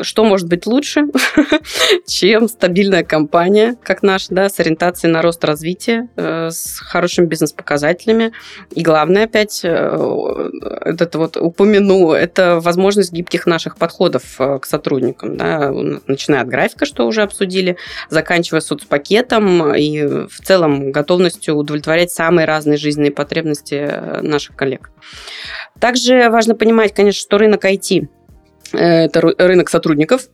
что 0.03 0.25
может 0.25 0.49
быть 0.49 0.67
лучше, 0.67 1.05
чем 2.07 2.49
стабильная 2.49 3.05
компания, 3.05 3.77
как 3.83 4.03
наша, 4.03 4.27
да, 4.31 4.49
с 4.49 4.59
ориентацией 4.61 5.13
на 5.13 5.23
рост 5.23 5.45
развития, 5.45 6.09
э, 6.17 6.51
с 6.51 6.79
хорошими 6.81 7.27
бизнес-показателями. 7.27 8.33
И 8.75 8.83
главное, 8.83 9.25
опять, 9.25 9.61
э, 9.65 10.49
это 10.83 11.19
вот 11.19 11.37
упомяну, 11.37 12.13
это 12.13 12.61
возможность 12.61 13.13
гибких 13.13 13.47
наших 13.47 13.77
подходов 13.77 14.23
э, 14.39 14.59
к 14.59 14.67
сотрудникам, 14.67 15.37
да, 15.37 15.73
начиная 16.07 16.43
от 16.43 16.49
графика, 16.49 16.87
что 16.87 17.07
уже 17.07 17.23
обсудили, 17.23 17.77
заканчивая 18.09 18.61
соцпакетом 18.61 19.75
и 19.75 20.27
в 20.27 20.41
целом 20.45 20.93
готовностью 20.93 21.55
удовлетворять 21.55 22.11
самые 22.11 22.47
разные 22.47 22.77
жизненные 22.77 23.13
потребности 23.13 24.21
наших 24.23 24.57
коллег. 24.57 24.91
Также 25.79 26.29
важно 26.29 26.55
понимать, 26.55 26.95
конечно, 26.95 27.21
что 27.21 27.39
рынок 27.39 27.65
IT 27.65 28.09
это 28.73 29.21
рынок 29.21 29.71
сотрудников, 29.71 30.29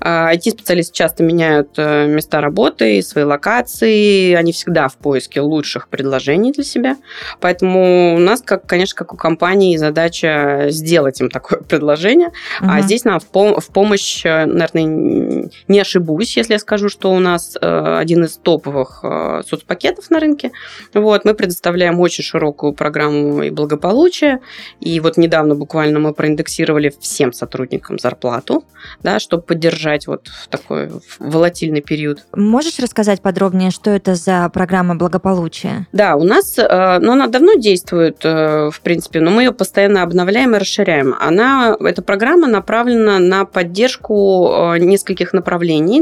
IT-специалисты 0.00 0.92
а, 0.92 0.96
часто 0.96 1.22
меняют 1.22 1.70
э, 1.76 2.06
места 2.06 2.40
работы, 2.40 3.02
свои 3.02 3.24
локации, 3.24 4.34
они 4.34 4.52
всегда 4.52 4.88
в 4.88 4.96
поиске 4.96 5.40
лучших 5.40 5.88
предложений 5.88 6.52
для 6.52 6.64
себя. 6.64 6.96
Поэтому 7.40 8.14
у 8.14 8.18
нас, 8.18 8.42
как, 8.42 8.66
конечно, 8.66 8.96
как 8.96 9.12
у 9.12 9.16
компании, 9.16 9.76
задача 9.76 10.66
сделать 10.68 11.20
им 11.20 11.30
такое 11.30 11.60
предложение. 11.68 12.28
Угу. 12.60 12.70
А 12.70 12.80
здесь 12.82 13.04
нам 13.04 13.20
в, 13.20 13.30
пом- 13.30 13.60
в 13.60 13.68
помощь, 13.68 14.24
э, 14.24 14.46
наверное, 14.46 15.43
не 15.68 15.80
ошибусь, 15.80 16.36
если 16.36 16.54
я 16.54 16.58
скажу, 16.58 16.88
что 16.88 17.12
у 17.12 17.18
нас 17.18 17.56
э, 17.60 17.96
один 17.98 18.24
из 18.24 18.36
топовых 18.36 19.04
соцпакетов 19.46 20.10
на 20.10 20.20
рынке. 20.20 20.52
Вот, 20.92 21.24
мы 21.24 21.34
предоставляем 21.34 22.00
очень 22.00 22.24
широкую 22.24 22.72
программу 22.72 23.42
и 23.42 23.50
благополучия. 23.50 24.40
И 24.80 25.00
вот 25.00 25.16
недавно 25.16 25.54
буквально 25.54 25.98
мы 25.98 26.12
проиндексировали 26.12 26.92
всем 27.00 27.32
сотрудникам 27.32 27.98
зарплату, 27.98 28.64
да, 29.02 29.18
чтобы 29.18 29.42
поддержать 29.42 30.06
вот 30.06 30.28
в 30.28 30.48
такой 30.48 30.90
волатильный 31.18 31.80
период. 31.80 32.24
Можешь 32.34 32.78
рассказать 32.78 33.20
подробнее, 33.20 33.70
что 33.70 33.90
это 33.90 34.14
за 34.14 34.48
программа 34.48 34.94
благополучия? 34.94 35.86
Да, 35.92 36.16
у 36.16 36.24
нас, 36.24 36.58
э, 36.58 36.98
ну, 37.00 37.12
она 37.12 37.26
давно 37.26 37.54
действует, 37.54 38.24
э, 38.24 38.70
в 38.70 38.80
принципе, 38.80 39.20
но 39.20 39.30
мы 39.30 39.42
ее 39.42 39.52
постоянно 39.52 40.02
обновляем 40.02 40.54
и 40.54 40.58
расширяем. 40.58 41.14
Она, 41.20 41.76
эта 41.80 42.02
программа 42.02 42.46
направлена 42.46 43.18
на 43.18 43.44
поддержку 43.44 44.48
э, 44.48 44.78
нескольких 44.78 45.32
направлений, 45.32 45.43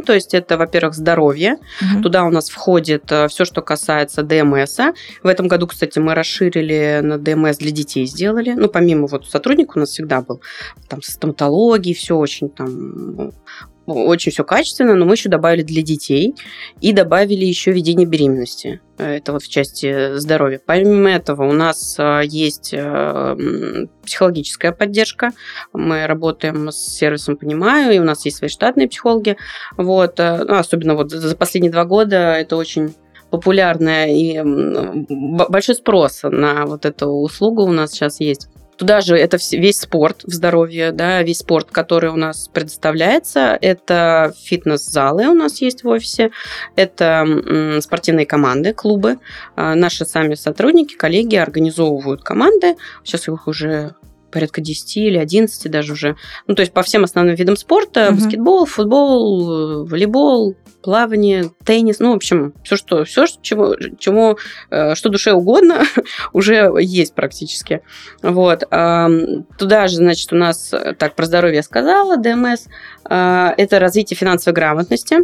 то 0.01 0.13
есть 0.13 0.35
это, 0.35 0.57
во-первых, 0.57 0.95
здоровье. 0.95 1.59
Угу. 1.81 2.03
Туда 2.03 2.25
у 2.25 2.31
нас 2.31 2.49
входит 2.49 3.05
все, 3.29 3.45
что 3.45 3.61
касается 3.63 4.23
ДМС. 4.23 4.79
В 5.23 5.27
этом 5.27 5.49
году, 5.49 5.67
кстати, 5.67 5.99
мы 5.99 6.15
расширили 6.15 7.01
на 7.03 7.19
ДМС 7.19 7.59
для 7.59 7.71
детей 7.71 8.07
сделали. 8.07 8.53
Ну, 8.53 8.69
помимо 8.69 9.07
вот 9.07 9.27
сотрудника 9.27 9.73
у 9.77 9.81
нас 9.81 9.91
всегда 9.91 10.23
был 10.23 10.41
там 10.89 11.03
стоматологии, 11.03 11.93
все 11.93 12.17
очень 12.17 12.49
там 12.49 13.33
очень 13.87 14.33
все 14.33 14.45
качественно, 14.45 14.95
но 14.95 15.05
мы 15.05 15.15
еще 15.15 15.29
добавили 15.29 15.63
для 15.63 15.83
детей 15.83 16.35
и 16.81 16.93
добавили 16.93 17.45
еще 17.45 17.73
ведение 17.73 18.07
беременности. 18.07 18.81
Это 18.99 19.33
вот 19.33 19.43
в 19.43 19.49
части 19.49 20.17
здоровья. 20.17 20.61
Помимо 20.65 21.11
этого 21.11 21.45
у 21.49 21.53
нас 21.53 21.97
а, 21.99 22.21
есть 22.21 22.75
психологическая 24.05 24.73
поддержка. 24.73 25.33
Мы 25.73 26.07
работаем 26.07 26.71
с 26.71 26.77
сервисом 26.77 27.37
«Понимаю», 27.37 27.95
и 27.95 27.99
у 27.99 28.05
нас 28.05 28.25
есть 28.25 28.37
свои 28.37 28.49
штатные 28.49 28.89
психологи. 28.89 29.37
Вот. 29.77 30.19
Ну, 30.19 30.55
особенно 30.55 30.95
вот 30.95 31.11
за 31.11 31.37
последние 31.37 31.73
два 31.73 31.85
года 31.85 32.35
это 32.35 32.57
очень 32.57 32.95
популярная 33.33 34.09
и 34.09 34.41
большой 34.43 35.75
спрос 35.75 36.21
на 36.23 36.67
вот 36.67 36.85
эту 36.85 37.07
услугу 37.09 37.63
у 37.63 37.73
нас 37.73 37.91
сейчас 37.93 38.21
есть. 38.21 38.49
Туда 38.83 39.01
же 39.01 39.17
это 39.17 39.39
весь 39.53 39.79
спорт 39.79 40.25
в 40.25 40.33
здоровье, 40.33 40.91
да, 40.91 41.23
весь 41.23 41.39
спорт, 41.39 41.69
который 41.71 42.11
у 42.11 42.17
нас 42.17 42.49
предоставляется. 42.53 43.57
Это 43.61 44.35
фитнес-залы 44.43 45.29
у 45.29 45.35
нас 45.35 45.61
есть 45.61 45.85
в 45.85 45.89
офисе, 45.89 46.33
это 46.75 47.79
спортивные 47.81 48.27
команды, 48.27 48.75
клубы. 48.75 49.21
А, 49.55 49.77
наши 49.77 50.05
сами 50.05 50.35
сотрудники, 50.35 50.97
коллеги 50.97 51.37
организовывают 51.37 52.25
команды. 52.25 52.75
Сейчас 53.05 53.29
их 53.29 53.47
уже 53.47 53.95
порядка 54.33 54.61
10 54.61 54.97
или 54.97 55.19
11 55.19 55.71
даже 55.71 55.93
уже. 55.93 56.17
Ну, 56.47 56.55
то 56.55 56.61
есть 56.61 56.73
по 56.73 56.83
всем 56.83 57.05
основным 57.05 57.35
видам 57.35 57.57
спорта. 57.57 58.09
Угу. 58.09 58.17
Баскетбол, 58.17 58.67
футбол, 58.67 59.87
волейбол, 59.87 60.57
плавание, 60.83 61.51
теннис, 61.65 62.01
ну, 62.01 62.13
в 62.13 62.17
общем, 62.17 62.55
все, 62.65 62.77
что, 62.77 63.05
все, 63.05 63.27
чему, 63.41 63.77
чему, 63.99 64.37
э, 64.71 64.95
что 64.95 65.09
душе 65.09 65.33
угодно, 65.33 65.85
уже 66.33 66.73
есть 66.81 67.15
практически. 67.15 67.83
Вот. 68.23 68.61
Туда 68.61 69.89
же, 69.89 69.97
значит, 69.97 70.33
у 70.33 70.37
нас, 70.37 70.73
так, 70.99 71.15
про 71.15 71.27
здоровье 71.27 71.57
я 71.57 71.63
сказала, 71.63 72.17
ДМС, 72.17 72.67
а, 73.05 73.55
это 73.57 73.79
развитие 73.79 74.17
финансовой 74.17 74.55
грамотности, 74.55 75.19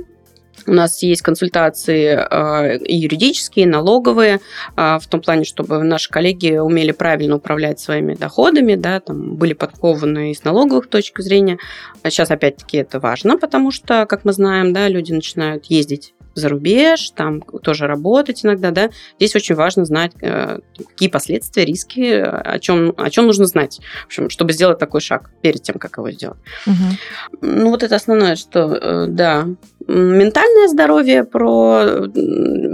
у 0.67 0.73
нас 0.73 1.03
есть 1.03 1.23
консультации 1.23 2.19
э, 2.19 2.79
и 2.79 2.97
юридические, 2.97 3.65
и 3.65 3.69
налоговые, 3.69 4.41
э, 4.77 4.99
в 5.01 5.07
том 5.09 5.21
плане, 5.21 5.45
чтобы 5.45 5.83
наши 5.83 6.11
коллеги 6.11 6.57
умели 6.57 6.93
правильно 6.93 7.37
управлять 7.37 7.81
своими 7.81 8.15
доходами, 8.15 8.75
да, 8.75 9.01
там, 9.01 9.37
были 9.37 9.53
подкованы 9.53 10.33
и 10.33 10.35
с 10.35 10.45
налоговых 10.45 10.89
точек 10.89 11.21
зрения. 11.21 11.59
А 12.03 12.11
сейчас, 12.11 12.31
опять-таки, 12.31 12.79
это 12.79 13.01
важно, 13.01 13.39
потому 13.39 13.71
что, 13.71 14.07
как 14.07 14.25
мы 14.25 14.33
знаем, 14.33 14.73
да, 14.73 14.89
люди 14.89 15.13
начинают 15.13 15.67
ездить 15.67 16.15
за 16.35 16.49
рубеж, 16.49 17.11
там 17.11 17.41
тоже 17.41 17.87
работать 17.87 18.45
иногда, 18.45 18.71
да. 18.71 18.91
Здесь 19.19 19.35
очень 19.35 19.55
важно 19.55 19.85
знать, 19.85 20.13
э, 20.23 20.59
какие 20.77 21.09
последствия, 21.09 21.65
риски, 21.65 22.13
о 22.13 22.59
чем, 22.61 22.95
о 22.97 23.11
чем 23.11 23.27
нужно 23.27 23.47
знать, 23.47 23.81
в 24.05 24.07
общем, 24.07 24.31
чтобы 24.31 24.53
сделать 24.53 24.79
такой 24.79 25.01
шаг 25.01 25.31
перед 25.43 25.63
тем, 25.63 25.77
как 25.77 25.99
его 25.99 26.11
сделать. 26.11 26.39
Угу. 26.67 27.43
Ну, 27.43 27.71
вот 27.71 27.83
это 27.83 27.97
основное, 27.97 28.37
что, 28.37 29.07
да, 29.09 29.49
ментальное 29.89 30.69
здоровье, 30.69 31.25
про 31.25 32.07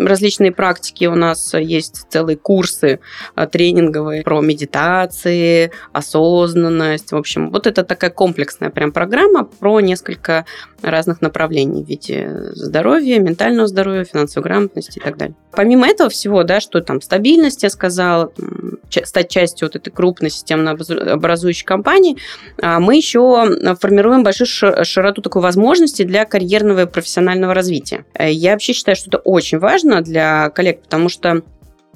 различные 0.06 0.52
практики. 0.52 1.04
У 1.04 1.14
нас 1.14 1.54
есть 1.54 2.06
целые 2.10 2.36
курсы 2.36 3.00
а, 3.34 3.46
тренинговые 3.46 4.22
про 4.22 4.40
медитации, 4.40 5.70
осознанность. 5.92 7.12
В 7.12 7.16
общем, 7.16 7.50
вот 7.50 7.66
это 7.66 7.84
такая 7.84 8.10
комплексная 8.10 8.70
прям 8.70 8.92
программа 8.92 9.44
про 9.44 9.80
несколько 9.80 10.44
разных 10.82 11.22
направлений 11.22 11.84
в 11.84 11.88
виде 11.88 12.28
здоровья, 12.52 13.18
ментального 13.20 13.68
здоровья, 13.68 14.04
финансовой 14.04 14.44
грамотности 14.44 14.98
и 14.98 15.02
так 15.02 15.16
далее. 15.16 15.36
Помимо 15.52 15.86
этого 15.86 16.10
всего, 16.10 16.42
да, 16.42 16.60
что 16.60 16.80
там 16.80 17.00
стабильность, 17.00 17.62
я 17.62 17.70
сказала, 17.70 18.32
стать 19.04 19.28
частью 19.28 19.66
вот 19.66 19.76
этой 19.76 19.90
крупной 19.90 20.30
системно 20.30 20.72
образующей 20.72 21.64
компании, 21.64 22.16
а, 22.60 22.80
мы 22.80 22.96
еще 22.96 23.74
формируем 23.80 24.22
большую 24.24 24.46
широту 24.84 25.22
такой 25.22 25.42
возможности 25.42 26.02
для 26.02 26.24
карьерного 26.24 26.82
и 26.82 26.86
развития. 27.54 28.04
Э, 28.14 28.30
я 28.30 28.52
вообще 28.52 28.72
считаю, 28.72 28.96
что 28.96 29.08
это 29.08 29.18
очень 29.18 29.58
важно 29.58 30.00
для 30.00 30.50
коллег, 30.50 30.82
потому 30.82 31.08
что 31.08 31.42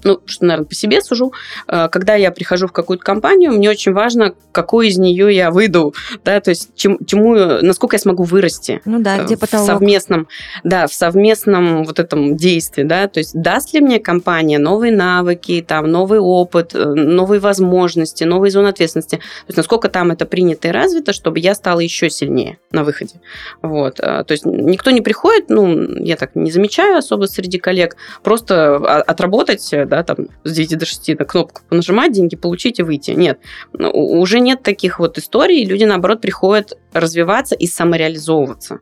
ну, 0.04 0.20
что, 0.26 0.44
наверное, 0.44 0.66
по 0.66 0.74
себе 0.74 1.00
сужу, 1.00 1.32
э, 1.66 1.88
когда 1.90 2.14
я 2.14 2.30
прихожу 2.30 2.66
в 2.66 2.72
какую-то 2.72 3.04
компанию, 3.04 3.52
мне 3.52 3.70
очень 3.70 3.92
важно, 3.92 4.34
какой 4.52 4.88
из 4.88 4.98
нее 4.98 5.34
я 5.34 5.50
выйду, 5.50 5.94
да, 6.24 6.40
то 6.40 6.50
есть 6.50 6.74
чем, 6.74 6.98
чему, 7.04 7.34
насколько 7.34 7.96
я 7.96 8.00
смогу 8.00 8.24
вырасти. 8.24 8.80
Ну 8.84 9.00
да, 9.00 9.18
где 9.24 9.36
потолок. 9.36 9.64
В 9.64 9.66
совместном, 9.66 10.28
да, 10.64 10.86
в 10.86 10.94
совместном 10.94 11.84
вот 11.84 11.98
этом 11.98 12.36
действии, 12.36 12.82
да, 12.82 13.08
то 13.08 13.18
есть 13.18 13.40
даст 13.40 13.74
ли 13.74 13.80
мне 13.80 13.98
компания 13.98 14.58
новые 14.58 14.92
навыки, 14.92 15.64
там, 15.66 15.90
новый 15.90 16.18
опыт, 16.18 16.74
э, 16.74 16.84
новые 16.84 17.40
возможности, 17.40 18.24
новые 18.24 18.50
зоны 18.50 18.68
ответственности, 18.68 19.16
то 19.16 19.48
есть 19.48 19.56
насколько 19.56 19.88
там 19.88 20.10
это 20.10 20.26
принято 20.26 20.68
и 20.68 20.70
развито, 20.70 21.12
чтобы 21.12 21.38
я 21.38 21.54
стала 21.54 21.80
еще 21.80 22.10
сильнее 22.10 22.58
на 22.70 22.84
выходе. 22.84 23.20
Вот, 23.62 24.00
э, 24.00 24.24
то 24.24 24.32
есть 24.32 24.44
никто 24.44 24.90
не 24.90 25.00
приходит, 25.00 25.48
ну, 25.48 25.68
я 26.04 26.16
так 26.16 26.34
не 26.34 26.50
замечаю 26.50 26.98
особо 26.98 27.26
среди 27.26 27.58
коллег, 27.58 27.96
просто 28.22 28.76
отработать 28.76 29.72
да, 29.88 30.02
там 30.02 30.28
с 30.44 30.52
9 30.52 30.78
до 30.78 30.86
6 30.86 31.18
на 31.18 31.24
кнопку 31.24 31.62
нажимать, 31.70 32.12
деньги 32.12 32.36
получить 32.36 32.78
и 32.78 32.82
выйти. 32.82 33.12
Нет, 33.12 33.40
ну, 33.72 33.90
уже 33.90 34.40
нет 34.40 34.62
таких 34.62 34.98
вот 34.98 35.18
историй, 35.18 35.64
люди, 35.64 35.84
наоборот, 35.84 36.20
приходят 36.20 36.78
развиваться 36.92 37.54
и 37.54 37.66
самореализовываться. 37.66 38.78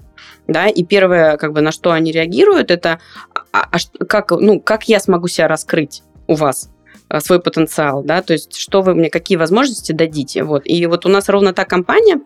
Да, 0.49 0.69
и 0.69 0.85
первое, 0.85 1.37
как 1.37 1.53
бы, 1.53 1.61
на 1.61 1.73
что 1.73 1.93
они 1.93 2.13
реагируют, 2.13 2.71
это 2.71 3.01
а, 3.53 3.69
а, 3.73 4.05
как, 4.07 4.31
ну, 4.31 4.61
как 4.61 4.89
я 4.89 5.01
смогу 5.01 5.29
себя 5.29 5.49
раскрыть 5.49 6.03
у 6.27 6.35
вас? 6.35 6.71
А, 7.09 7.21
свой 7.21 7.41
потенциал, 7.41 8.03
да, 8.03 8.21
то 8.21 8.33
есть 8.33 8.57
что 8.57 8.83
вы 8.83 8.95
мне, 8.95 9.11
какие 9.11 9.39
возможности 9.39 9.93
дадите, 9.93 10.43
вот. 10.43 10.63
И 10.65 10.85
вот 10.87 11.07
у 11.07 11.09
нас 11.09 11.29
ровно 11.29 11.53
та 11.53 11.65
компания, 11.65 12.21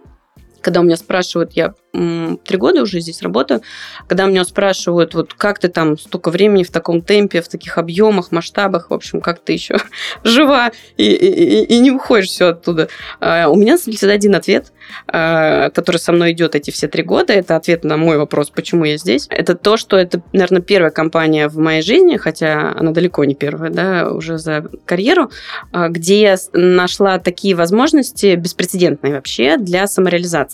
когда 0.60 0.80
у 0.80 0.82
меня 0.82 0.96
спрашивают, 0.96 1.52
я 1.52 1.74
три 1.92 2.56
года 2.56 2.82
уже 2.82 3.00
здесь 3.00 3.22
работаю, 3.22 3.62
когда 4.06 4.26
меня 4.26 4.44
спрашивают, 4.44 5.14
вот 5.14 5.34
как 5.34 5.58
ты 5.58 5.68
там 5.68 5.98
столько 5.98 6.30
времени 6.30 6.62
в 6.62 6.70
таком 6.70 7.02
темпе, 7.02 7.42
в 7.42 7.48
таких 7.48 7.78
объемах, 7.78 8.30
масштабах, 8.30 8.90
в 8.90 8.94
общем, 8.94 9.20
как 9.20 9.40
ты 9.40 9.54
еще 9.54 9.76
жива 10.24 10.70
и, 10.96 11.04
и, 11.04 11.64
и 11.64 11.78
не 11.78 11.90
уходишь 11.90 12.28
все 12.28 12.48
оттуда. 12.48 12.88
А, 13.20 13.48
у 13.48 13.56
меня 13.56 13.76
всегда 13.76 14.12
один 14.12 14.34
ответ, 14.34 14.72
а, 15.08 15.70
который 15.70 15.96
со 15.96 16.12
мной 16.12 16.32
идет 16.32 16.54
эти 16.54 16.70
все 16.70 16.86
три 16.86 17.02
года, 17.02 17.32
это 17.32 17.56
ответ 17.56 17.84
на 17.84 17.96
мой 17.96 18.18
вопрос, 18.18 18.50
почему 18.50 18.84
я 18.84 18.96
здесь. 18.96 19.26
Это 19.28 19.54
то, 19.54 19.76
что 19.76 19.96
это, 19.96 20.22
наверное, 20.32 20.62
первая 20.62 20.90
компания 20.90 21.48
в 21.48 21.58
моей 21.58 21.82
жизни, 21.82 22.16
хотя 22.16 22.72
она 22.76 22.92
далеко 22.92 23.24
не 23.24 23.34
первая, 23.34 23.70
да, 23.70 24.10
уже 24.10 24.38
за 24.38 24.64
карьеру, 24.84 25.30
а, 25.72 25.88
где 25.88 26.20
я 26.20 26.36
нашла 26.52 27.18
такие 27.18 27.54
возможности 27.54 28.36
беспрецедентные 28.36 29.14
вообще 29.14 29.56
для 29.56 29.86
самореализации. 29.86 30.49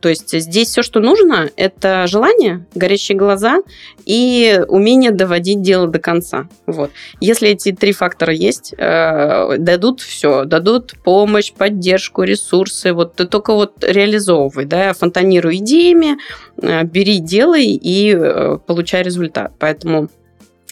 То 0.00 0.08
есть 0.08 0.30
здесь 0.30 0.68
все, 0.68 0.82
что 0.82 1.00
нужно, 1.00 1.50
это 1.56 2.06
желание, 2.06 2.66
горящие 2.74 3.16
глаза 3.16 3.58
и 4.04 4.60
умение 4.68 5.10
доводить 5.10 5.62
дело 5.62 5.86
до 5.86 5.98
конца. 5.98 6.48
Вот. 6.66 6.90
Если 7.20 7.50
эти 7.50 7.72
три 7.72 7.92
фактора 7.92 8.32
есть, 8.32 8.74
э, 8.76 9.56
дадут 9.58 10.00
все, 10.00 10.44
дадут 10.44 10.94
помощь, 11.04 11.52
поддержку, 11.52 12.22
ресурсы. 12.22 12.92
Вот 12.92 13.14
ты 13.14 13.26
только 13.26 13.54
вот 13.54 13.84
реализовывай, 13.84 14.64
да, 14.64 14.92
фонтанируй 14.92 15.56
идеями, 15.56 16.18
э, 16.60 16.84
бери, 16.84 17.18
делай 17.18 17.66
и 17.66 18.14
э, 18.14 18.58
получай 18.66 19.02
результат. 19.02 19.52
Поэтому 19.58 20.08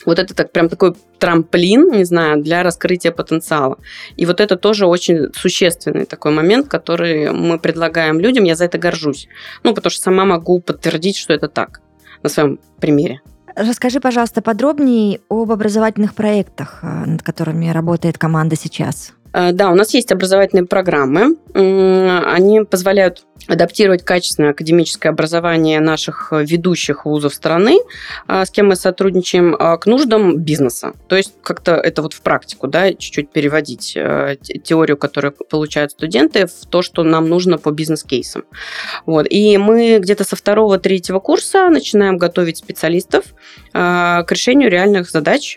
вот 0.06 0.18
это 0.18 0.34
так, 0.34 0.52
прям 0.52 0.68
такой 0.68 0.94
трамплин, 1.18 1.90
не 1.90 2.04
знаю, 2.04 2.42
для 2.42 2.62
раскрытия 2.62 3.12
потенциала. 3.12 3.78
И 4.16 4.24
вот 4.24 4.40
это 4.40 4.56
тоже 4.56 4.86
очень 4.86 5.32
существенный 5.34 6.06
такой 6.06 6.32
момент, 6.32 6.68
который 6.68 7.32
мы 7.32 7.58
предлагаем 7.58 8.20
людям. 8.20 8.44
Я 8.44 8.54
за 8.54 8.64
это 8.64 8.78
горжусь. 8.78 9.28
Ну, 9.64 9.74
потому 9.74 9.90
что 9.90 10.02
сама 10.02 10.24
могу 10.24 10.60
подтвердить, 10.60 11.16
что 11.16 11.34
это 11.34 11.48
так 11.48 11.80
на 12.22 12.28
своем 12.28 12.58
примере. 12.80 13.20
Расскажи, 13.54 14.00
пожалуйста, 14.00 14.42
подробнее 14.42 15.20
об 15.30 15.50
образовательных 15.50 16.14
проектах, 16.14 16.80
э, 16.82 16.86
над 16.86 17.22
которыми 17.22 17.70
работает 17.70 18.18
команда 18.18 18.54
сейчас. 18.54 19.14
Э, 19.32 19.52
да, 19.52 19.70
у 19.70 19.74
нас 19.74 19.94
есть 19.94 20.12
образовательные 20.12 20.66
программы. 20.66 21.36
Они 21.54 22.64
позволяют 22.64 23.24
адаптировать 23.48 24.04
качественное 24.04 24.50
академическое 24.50 25.12
образование 25.12 25.80
наших 25.80 26.32
ведущих 26.32 27.04
вузов 27.04 27.34
страны, 27.34 27.78
э, 28.28 28.44
с 28.44 28.50
кем 28.50 28.68
мы 28.68 28.76
сотрудничаем, 28.76 29.54
э, 29.54 29.78
к 29.78 29.86
нуждам 29.86 30.38
бизнеса. 30.38 30.92
То 31.08 31.16
есть 31.16 31.34
как-то 31.42 31.72
это 31.74 32.02
вот 32.02 32.12
в 32.12 32.22
практику, 32.22 32.66
да, 32.68 32.92
чуть-чуть 32.92 33.30
переводить 33.30 33.96
теорию, 34.64 34.96
которую 34.96 35.32
получают 35.32 35.92
студенты, 35.92 36.46
в 36.46 36.66
то, 36.68 36.82
что 36.82 37.02
нам 37.02 37.28
нужно 37.28 37.58
по 37.58 37.70
бизнес-кейсам. 37.70 38.44
Вот. 39.04 39.26
И 39.30 39.58
мы 39.58 39.98
где-то 39.98 40.24
со 40.24 40.36
второго-третьего 40.36 41.20
курса 41.20 41.68
начинаем 41.68 42.18
готовить 42.18 42.58
специалистов 42.58 43.24
к 43.72 44.26
решению 44.28 44.70
реальных 44.70 45.10
задач, 45.10 45.56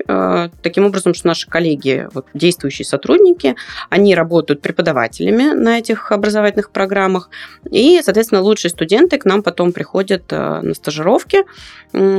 таким 0.62 0.86
образом, 0.86 1.14
что 1.14 1.28
наши 1.28 1.48
коллеги, 1.50 2.08
вот, 2.14 2.28
действующие 2.34 2.86
сотрудники, 2.86 3.56
они 3.90 4.16
работают 4.16 4.62
преподавателями 4.62 5.54
на 5.54 5.80
этих 5.80 6.12
образовательных 6.12 6.72
программах, 6.72 7.30
и, 7.80 8.02
соответственно, 8.04 8.42
лучшие 8.42 8.72
студенты 8.72 9.18
к 9.18 9.24
нам 9.24 9.42
потом 9.42 9.72
приходят 9.72 10.24
э, 10.34 10.60
на 10.62 10.74
стажировки. 10.74 11.46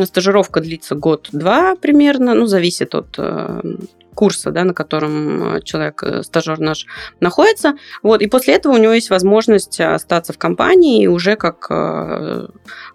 Стажировка 0.06 0.60
длится 0.60 0.94
год-два 0.94 1.76
примерно, 1.76 2.32
ну, 2.32 2.46
зависит 2.46 2.94
от 2.94 3.14
э, 3.18 3.60
курса, 4.14 4.52
да, 4.52 4.64
на 4.64 4.72
котором 4.72 5.56
э, 5.56 5.60
человек, 5.60 6.02
стажер 6.22 6.60
наш, 6.60 6.86
находится. 7.20 7.74
Вот, 8.02 8.22
и 8.22 8.26
после 8.26 8.54
этого 8.54 8.72
у 8.72 8.78
него 8.78 8.94
есть 8.94 9.10
возможность 9.10 9.78
остаться 9.78 10.32
в 10.32 10.38
компании 10.38 11.02
и 11.02 11.08
уже 11.08 11.36
как 11.36 11.70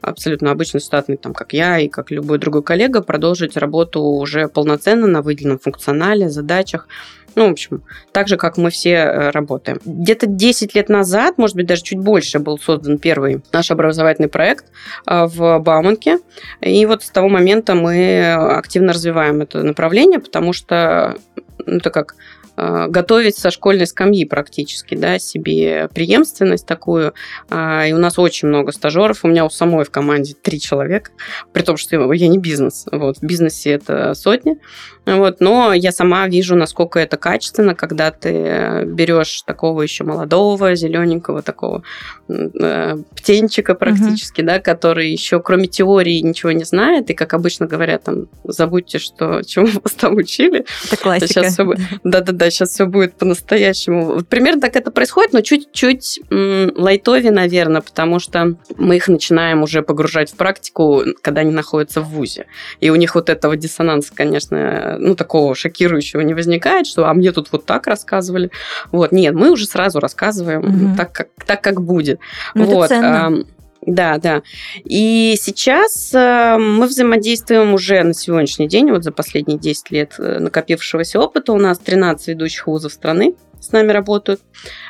абсолютно 0.02 0.50
обычный 0.50 0.80
штатный, 0.80 1.18
там, 1.18 1.36
как 1.36 1.54
я 1.54 1.78
и 1.78 1.88
как 1.88 2.10
любой 2.10 2.40
другой 2.40 2.64
коллега, 2.64 3.02
продолжить 3.02 3.58
работу 3.58 4.02
уже 4.02 4.48
полноценно 4.48 5.06
на 5.06 5.22
выделенном 5.22 5.60
функционале, 5.60 6.32
задачах. 6.32 6.88
Ну, 7.36 7.48
в 7.50 7.52
общем, 7.52 7.84
так 8.12 8.28
же, 8.28 8.38
как 8.38 8.58
мы 8.58 8.70
все 8.70 8.92
э, 8.92 9.30
работаем. 9.32 9.80
Где-то 9.86 10.28
10 10.28 10.74
лет 10.74 10.90
назад, 10.90 11.38
может 11.38 11.56
быть, 11.56 11.68
даже 11.68 11.84
чуть 11.84 12.00
больше, 12.00 12.40
был 12.40 12.58
создан 12.58 12.98
первый 12.98 13.42
наш 13.52 13.72
образовательный 13.72 14.30
проект 14.30 14.66
э, 15.06 15.26
в 15.26 15.60
Бауманке. 15.60 16.20
И 16.62 16.86
вот 16.86 17.04
с 17.04 17.10
того 17.10 17.30
момента 17.30 17.76
мы 17.76 18.34
активно 18.34 18.94
развиваем 18.94 19.42
это 19.42 19.64
направление, 19.64 20.20
потому 20.20 20.54
что 20.54 21.18
ну, 21.66 21.78
это 21.78 21.90
как 21.90 22.16
готовить 22.56 23.38
со 23.38 23.52
школьной 23.52 23.88
скамьи 23.88 24.26
практически, 24.26 24.96
да, 24.96 25.20
себе 25.20 25.90
преемственность 25.94 26.66
такую. 26.66 27.14
А, 27.50 27.86
и 27.86 27.94
у 27.94 27.98
нас 27.98 28.18
очень 28.20 28.48
много 28.48 28.72
стажеров. 28.72 29.24
У 29.24 29.28
меня 29.28 29.46
у 29.46 29.50
самой 29.50 29.86
в 29.86 29.92
команде 29.92 30.36
три 30.42 30.60
человека, 30.60 31.12
при 31.54 31.62
том, 31.62 31.78
что 31.78 32.12
я 32.14 32.28
не 32.28 32.38
бизнес. 32.38 32.86
Вот, 32.92 33.18
в 33.18 33.24
бизнесе 33.24 33.72
это 33.72 34.14
сотни. 34.14 34.60
Вот, 35.06 35.40
но 35.40 35.74
я 35.74 35.92
сама 35.92 36.28
вижу, 36.28 36.56
насколько 36.56 37.00
это 37.00 37.18
качественно, 37.18 37.76
когда 37.76 38.10
ты 38.12 38.84
берешь 38.86 39.44
такого 39.44 39.84
еще 39.84 40.04
молодого, 40.04 40.76
зелененького 40.76 41.42
такого 41.42 41.84
э, 42.28 42.98
птенчика 43.16 43.76
практически, 43.76 44.42
угу. 44.42 44.48
да, 44.48 44.60
который 44.60 45.12
еще 45.12 45.40
кроме 45.40 45.68
теории 45.68 46.20
ничего 46.20 46.52
не 46.52 46.64
знает, 46.64 47.10
и, 47.10 47.14
как 47.14 47.34
обычно 47.34 47.68
говорят, 47.68 48.04
там, 48.04 48.28
забудьте, 48.44 48.98
что 48.98 49.42
чему 49.44 49.68
вас 49.84 49.94
там 49.94 50.16
учили. 50.16 50.66
Это 50.86 50.98
классика. 50.98 51.28
Сейчас 51.28 51.54
все... 51.54 51.74
Да-да-да, 52.04 52.45
да, 52.46 52.52
сейчас 52.52 52.70
все 52.70 52.86
будет 52.86 53.16
по-настоящему. 53.16 54.22
Примерно 54.24 54.62
так 54.62 54.76
это 54.76 54.92
происходит, 54.92 55.34
но 55.34 55.42
чуть-чуть 55.42 56.22
лайтове, 56.30 57.32
наверное, 57.32 57.82
потому 57.82 58.20
что 58.20 58.56
мы 58.78 58.98
их 58.98 59.08
начинаем 59.08 59.64
уже 59.64 59.82
погружать 59.82 60.32
в 60.32 60.36
практику, 60.36 61.04
когда 61.22 61.42
они 61.42 61.52
находятся 61.52 62.02
в 62.02 62.10
ВУЗе. 62.10 62.46
И 62.80 62.90
у 62.90 62.96
них 62.96 63.16
вот 63.16 63.30
этого 63.30 63.58
диссонанса, 63.58 64.14
конечно, 64.14 64.98
ну, 65.00 65.16
такого 65.16 65.56
шокирующего 65.56 66.22
не 66.22 66.34
возникает, 66.34 66.86
что 66.88 67.08
«а 67.08 67.14
мне 67.14 67.32
тут 67.32 67.52
вот 67.52 67.66
так 67.66 67.88
рассказывали». 67.88 68.52
Вот, 68.92 69.12
нет, 69.12 69.34
мы 69.34 69.52
уже 69.52 69.66
сразу 69.66 70.00
рассказываем 70.00 70.60
угу. 70.60 70.98
так, 70.98 71.12
как, 71.12 71.28
так, 71.46 71.62
как 71.62 71.82
будет. 71.82 72.20
Ну, 72.54 72.66
вот. 72.66 72.92
Это 72.92 72.96
ценно. 72.96 73.46
Да, 73.86 74.18
да. 74.18 74.42
И 74.84 75.36
сейчас 75.40 76.12
э, 76.14 76.58
мы 76.58 76.88
взаимодействуем 76.88 77.74
уже 77.74 78.02
на 78.04 78.14
сегодняшний 78.14 78.68
день, 78.68 78.90
вот 78.90 79.04
за 79.04 79.12
последние 79.12 79.60
10 79.60 79.92
лет 79.92 80.16
э, 80.18 80.40
накопившегося 80.40 81.20
опыта. 81.20 81.54
У 81.54 81.58
нас 81.58 81.78
13 81.78 82.30
ведущих 82.30 82.66
вузов 82.66 82.94
страны 82.94 83.36
с 83.60 83.72
нами 83.72 83.92
работают. 83.92 84.42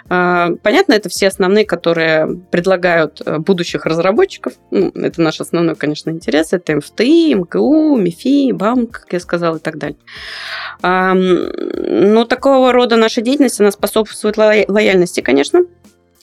А, 0.09 0.51
понятно, 0.63 0.93
это 0.93 1.09
все 1.09 1.27
основные, 1.27 1.65
которые 1.65 2.41
предлагают 2.51 3.21
э, 3.25 3.37
будущих 3.37 3.85
разработчиков. 3.85 4.53
Ну, 4.71 4.91
это 4.95 5.21
наш 5.21 5.41
основной, 5.41 5.75
конечно, 5.75 6.09
интерес. 6.09 6.53
Это 6.53 6.75
МФТИ, 6.77 7.33
МКУ, 7.35 7.95
МИФИ, 7.97 8.53
БАМ, 8.53 8.87
как 8.87 9.11
я 9.11 9.19
сказала, 9.19 9.57
и 9.57 9.59
так 9.59 9.77
далее. 9.77 9.97
Но 10.81 12.25
такого 12.25 12.71
рода 12.71 12.95
наша 12.97 13.21
деятельность, 13.21 13.59
она 13.59 13.71
способствует 13.71 14.37
лояльности, 14.37 15.21
конечно, 15.21 15.61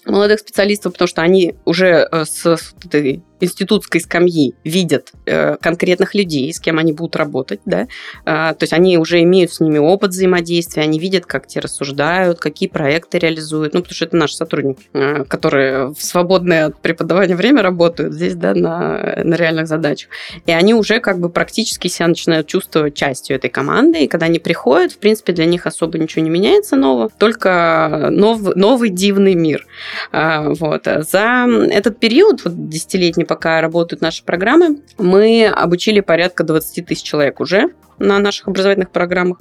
молодых 0.05 0.41
специалистов, 0.41 0.93
потому 0.93 1.09
что 1.09 1.23
они 1.23 1.55
уже 1.65 2.09
э, 2.11 2.25
с, 2.25 2.45
с 2.45 2.75
этой 2.85 3.23
институтской 3.43 4.01
скамьи 4.01 4.55
видят 4.65 5.13
э, 5.27 5.57
конкретных 5.61 6.15
людей, 6.15 6.53
с 6.53 6.61
кем 6.61 6.79
они 6.79 6.93
будут 6.93 7.17
работать, 7.17 7.61
да, 7.65 7.89
а, 8.25 8.55
то 8.55 8.63
есть 8.63 8.73
они 8.73 8.99
уже 8.99 9.21
имеют 9.23 9.53
с 9.53 9.61
ними 9.61 9.79
опыт 9.79 10.11
взаимодействия, 10.11 10.85
они 10.85 10.99
видят, 10.99 11.27
как 11.27 11.47
те 11.47 11.61
рассуждают, 11.61 12.39
какие 12.39 12.69
проекты 12.69 13.19
реализуют, 13.19 13.75
ну, 13.75 13.81
потому 13.81 13.95
что 13.95 14.05
это 14.05 14.17
наши 14.17 14.37
сотрудники, 14.37 14.85
э, 14.93 15.25
которые 15.25 15.89
в 15.89 16.03
свободное 16.03 16.67
от 16.67 16.81
преподавания 16.81 17.35
время 17.35 17.63
работают 17.63 18.15
здесь, 18.15 18.35
да, 18.35 18.55
на, 18.55 19.23
на 19.25 19.35
реальных 19.35 19.67
задачах. 19.67 20.11
И 20.47 20.53
они 20.53 20.75
уже 20.75 21.01
как 21.01 21.19
бы 21.19 21.29
практически 21.29 21.89
себя 21.89 22.07
начинают 22.09 22.47
чувствовать 22.47 22.95
частью 22.95 23.37
этой 23.37 23.51
команды, 23.51 24.05
и 24.05 24.09
когда 24.09 24.27
они 24.27 24.39
приходят, 24.39 24.93
в 24.93 24.99
принципе, 24.99 25.33
для 25.33 25.47
них 25.47 25.67
особо 25.67 25.99
ничего 25.99 26.23
не 26.23 26.31
меняется 26.31 26.77
нового, 26.77 27.11
только 27.19 28.09
нов, 28.11 28.55
новый 28.55 28.91
дивный 28.91 29.35
мир. 29.35 29.67
А, 30.13 30.49
вот. 30.49 30.85
За 30.85 31.47
этот 31.71 31.99
период, 31.99 32.45
вот 32.45 32.69
десятилетний, 32.69 33.25
пока 33.33 33.63
работают 33.63 34.03
наши 34.03 34.23
программы, 34.23 34.83
мы 34.99 35.47
обучили 35.47 36.01
порядка 36.01 36.45
20 36.45 36.85
тысяч 36.85 37.03
человек 37.03 37.41
уже 37.41 37.71
на 37.99 38.19
наших 38.19 38.49
образовательных 38.49 38.91
программах, 38.91 39.39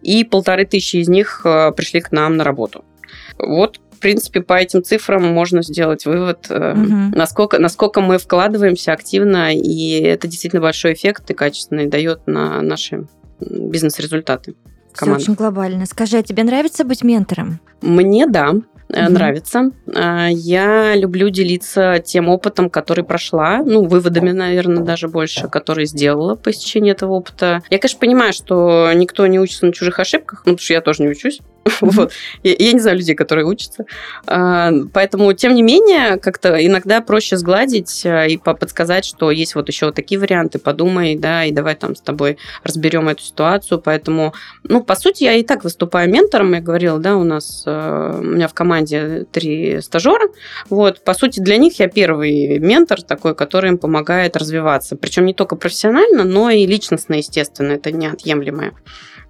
и 0.00 0.22
полторы 0.22 0.64
тысячи 0.64 0.98
из 0.98 1.08
них 1.08 1.40
э, 1.44 1.72
пришли 1.72 2.00
к 2.00 2.12
нам 2.12 2.36
на 2.36 2.44
работу. 2.44 2.84
Вот 3.38 3.80
в 3.90 3.98
принципе, 3.98 4.42
по 4.42 4.54
этим 4.54 4.84
цифрам 4.84 5.22
можно 5.22 5.62
сделать 5.62 6.06
вывод, 6.06 6.48
угу. 6.50 7.16
насколько, 7.16 7.58
насколько 7.58 8.00
мы 8.00 8.18
вкладываемся 8.18 8.92
активно, 8.92 9.52
и 9.52 10.00
это 10.02 10.28
действительно 10.28 10.62
большой 10.62 10.92
эффект 10.92 11.28
и 11.28 11.34
качественный 11.34 11.86
дает 11.86 12.26
на 12.26 12.62
наши 12.62 13.08
бизнес-результаты. 13.40 14.54
Все 14.94 15.12
очень 15.12 15.34
глобально. 15.34 15.86
Скажи, 15.86 16.18
а 16.18 16.22
тебе 16.22 16.44
нравится 16.44 16.84
быть 16.84 17.02
ментором? 17.02 17.58
Мне 17.80 18.26
да 18.28 18.54
угу. 18.88 19.12
нравится. 19.12 19.70
А, 19.94 20.28
я 20.28 20.94
люблю 20.96 21.30
делиться 21.30 22.02
тем 22.04 22.28
опытом, 22.28 22.70
который 22.70 23.04
прошла, 23.04 23.58
ну, 23.58 23.84
выводами, 23.84 24.32
наверное, 24.32 24.82
даже 24.82 25.08
больше, 25.08 25.48
которые 25.48 25.86
сделала 25.86 26.34
по 26.34 26.50
истечении 26.50 26.92
этого 26.92 27.12
опыта. 27.12 27.62
Я, 27.70 27.78
конечно, 27.78 27.98
понимаю, 27.98 28.32
что 28.32 28.90
никто 28.94 29.26
не 29.26 29.38
учится 29.38 29.66
на 29.66 29.72
чужих 29.72 29.98
ошибках, 29.98 30.42
ну, 30.44 30.52
потому 30.52 30.64
что 30.64 30.74
я 30.74 30.80
тоже 30.80 31.02
не 31.02 31.08
учусь. 31.08 31.40
Вот. 31.80 32.12
Я, 32.42 32.54
я 32.58 32.72
не 32.72 32.80
знаю 32.80 32.98
людей, 32.98 33.14
которые 33.14 33.46
учатся. 33.46 33.84
А, 34.26 34.70
поэтому, 34.92 35.32
тем 35.32 35.54
не 35.54 35.62
менее, 35.62 36.16
как-то 36.18 36.64
иногда 36.64 37.00
проще 37.00 37.36
сгладить 37.36 38.04
а, 38.04 38.26
и 38.26 38.36
подсказать, 38.36 39.04
что 39.04 39.30
есть 39.30 39.54
вот 39.54 39.68
еще 39.68 39.86
вот 39.86 39.94
такие 39.94 40.20
варианты, 40.20 40.58
подумай, 40.58 41.16
да, 41.16 41.44
и 41.44 41.52
давай 41.52 41.74
там 41.74 41.96
с 41.96 42.00
тобой 42.00 42.38
разберем 42.64 43.08
эту 43.08 43.22
ситуацию. 43.22 43.80
Поэтому, 43.80 44.34
ну, 44.64 44.82
по 44.82 44.94
сути, 44.94 45.24
я 45.24 45.34
и 45.34 45.42
так 45.42 45.64
выступаю 45.64 46.10
ментором, 46.10 46.54
я 46.54 46.60
говорила, 46.60 46.98
да, 46.98 47.16
у 47.16 47.24
нас, 47.24 47.64
а, 47.66 48.18
у 48.18 48.22
меня 48.22 48.48
в 48.48 48.54
команде 48.54 49.26
три 49.30 49.80
стажера. 49.80 50.28
Вот, 50.68 51.02
по 51.04 51.14
сути, 51.14 51.40
для 51.40 51.56
них 51.56 51.78
я 51.78 51.88
первый 51.88 52.58
ментор 52.58 53.02
такой, 53.02 53.34
который 53.34 53.70
им 53.70 53.78
помогает 53.78 54.36
развиваться. 54.36 54.96
Причем 54.96 55.26
не 55.26 55.34
только 55.34 55.56
профессионально, 55.56 56.24
но 56.24 56.50
и 56.50 56.66
личностно, 56.66 57.14
естественно, 57.14 57.72
это 57.72 57.92
неотъемлемое 57.92 58.72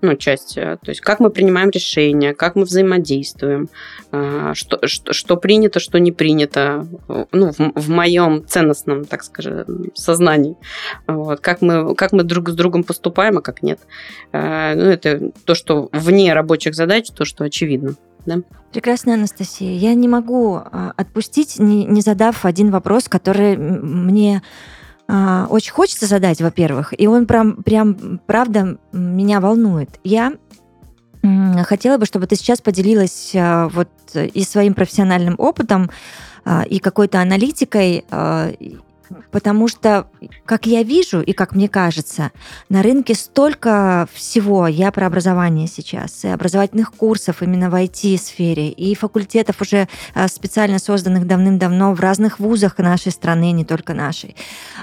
ну, 0.03 0.17
часть, 0.17 0.59
э, 0.59 0.77
то 0.83 0.91
есть 0.91 1.01
как 1.01 1.21
мы 1.21 1.31
принимаем 1.31 1.71
решения, 1.71 2.35
как 2.35 2.57
мы 2.57 2.65
взаимодействуем, 2.65 3.69
э, 4.11 4.51
что, 4.55 4.87
что, 4.87 5.13
что 5.13 5.37
принято, 5.37 5.79
что 5.79 5.99
не 5.99 6.11
принято, 6.11 6.87
ну, 7.31 7.53
в, 7.53 7.73
в 7.75 7.89
моем 7.89 8.45
ценностном, 8.47 9.05
так 9.05 9.23
скажем, 9.23 9.65
сознании. 9.95 10.57
Вот, 11.07 11.41
как, 11.41 11.63
мы, 11.63 11.95
как 11.95 12.13
мы 12.13 12.25
друг 12.25 12.51
с 12.51 12.55
другом 12.55 12.83
поступаем, 12.83 13.39
а 13.39 13.43
как 13.43 13.63
нет. 13.63 13.79
Э, 14.33 14.75
ну, 14.75 14.83
это 14.83 15.31
то, 15.45 15.55
что 15.55 15.89
вне 15.93 16.35
рабочих 16.35 16.75
задач, 16.75 17.09
то, 17.11 17.25
что 17.25 17.45
очевидно. 17.45 17.95
Да? 18.27 18.39
Прекрасная 18.73 19.15
Анастасия. 19.15 19.77
Я 19.77 19.95
не 19.95 20.09
могу 20.09 20.57
отпустить, 20.97 21.59
не, 21.59 21.85
не 21.85 22.01
задав 22.01 22.45
один 22.45 22.71
вопрос, 22.71 23.09
который 23.09 23.57
мне 23.57 24.43
а, 25.15 25.47
очень 25.51 25.73
хочется 25.73 26.07
задать, 26.07 26.41
во-первых, 26.41 26.95
и 26.99 27.07
он 27.07 27.27
прям, 27.27 27.63
прям, 27.63 28.19
правда, 28.27 28.79
меня 28.93 29.41
волнует. 29.41 30.01
Я 30.05 30.33
хотела 31.65 31.99
бы, 31.99 32.07
чтобы 32.07 32.27
ты 32.27 32.35
сейчас 32.35 32.63
поделилась 32.63 33.33
а, 33.35 33.69
вот 33.69 33.91
и 34.15 34.43
своим 34.43 34.73
профессиональным 34.73 35.35
опытом, 35.37 35.91
а, 36.47 36.63
и 36.63 36.79
какой-то 36.79 37.21
аналитикой, 37.21 38.07
потому 39.31 39.69
что, 39.69 40.07
как 40.45 40.67
я 40.67 40.83
вижу 40.83 41.21
и 41.21 41.33
как 41.33 41.55
мне 41.55 41.69
кажется, 41.69 42.31
на 42.69 42.83
рынке 42.83 43.15
столько 43.15 44.09
всего. 44.13 44.67
Я 44.67 44.93
про 44.93 45.07
образование 45.07 45.67
сейчас, 45.67 46.25
и 46.25 46.29
образовательных 46.29 46.93
курсов 46.93 47.43
именно 47.43 47.71
в 47.71 47.75
IT-сфере, 47.75 48.69
и 48.71 48.95
факультетов 48.95 49.61
уже 49.61 49.89
а, 50.15 50.29
специально 50.29 50.79
созданных 50.79 51.27
давным-давно 51.27 51.95
в 51.95 52.01
разных 52.01 52.39
вузах 52.39 52.79
нашей 52.79 53.13
страны, 53.13 53.53
не 53.53 53.65
только 53.65 53.95
нашей. 53.95 54.37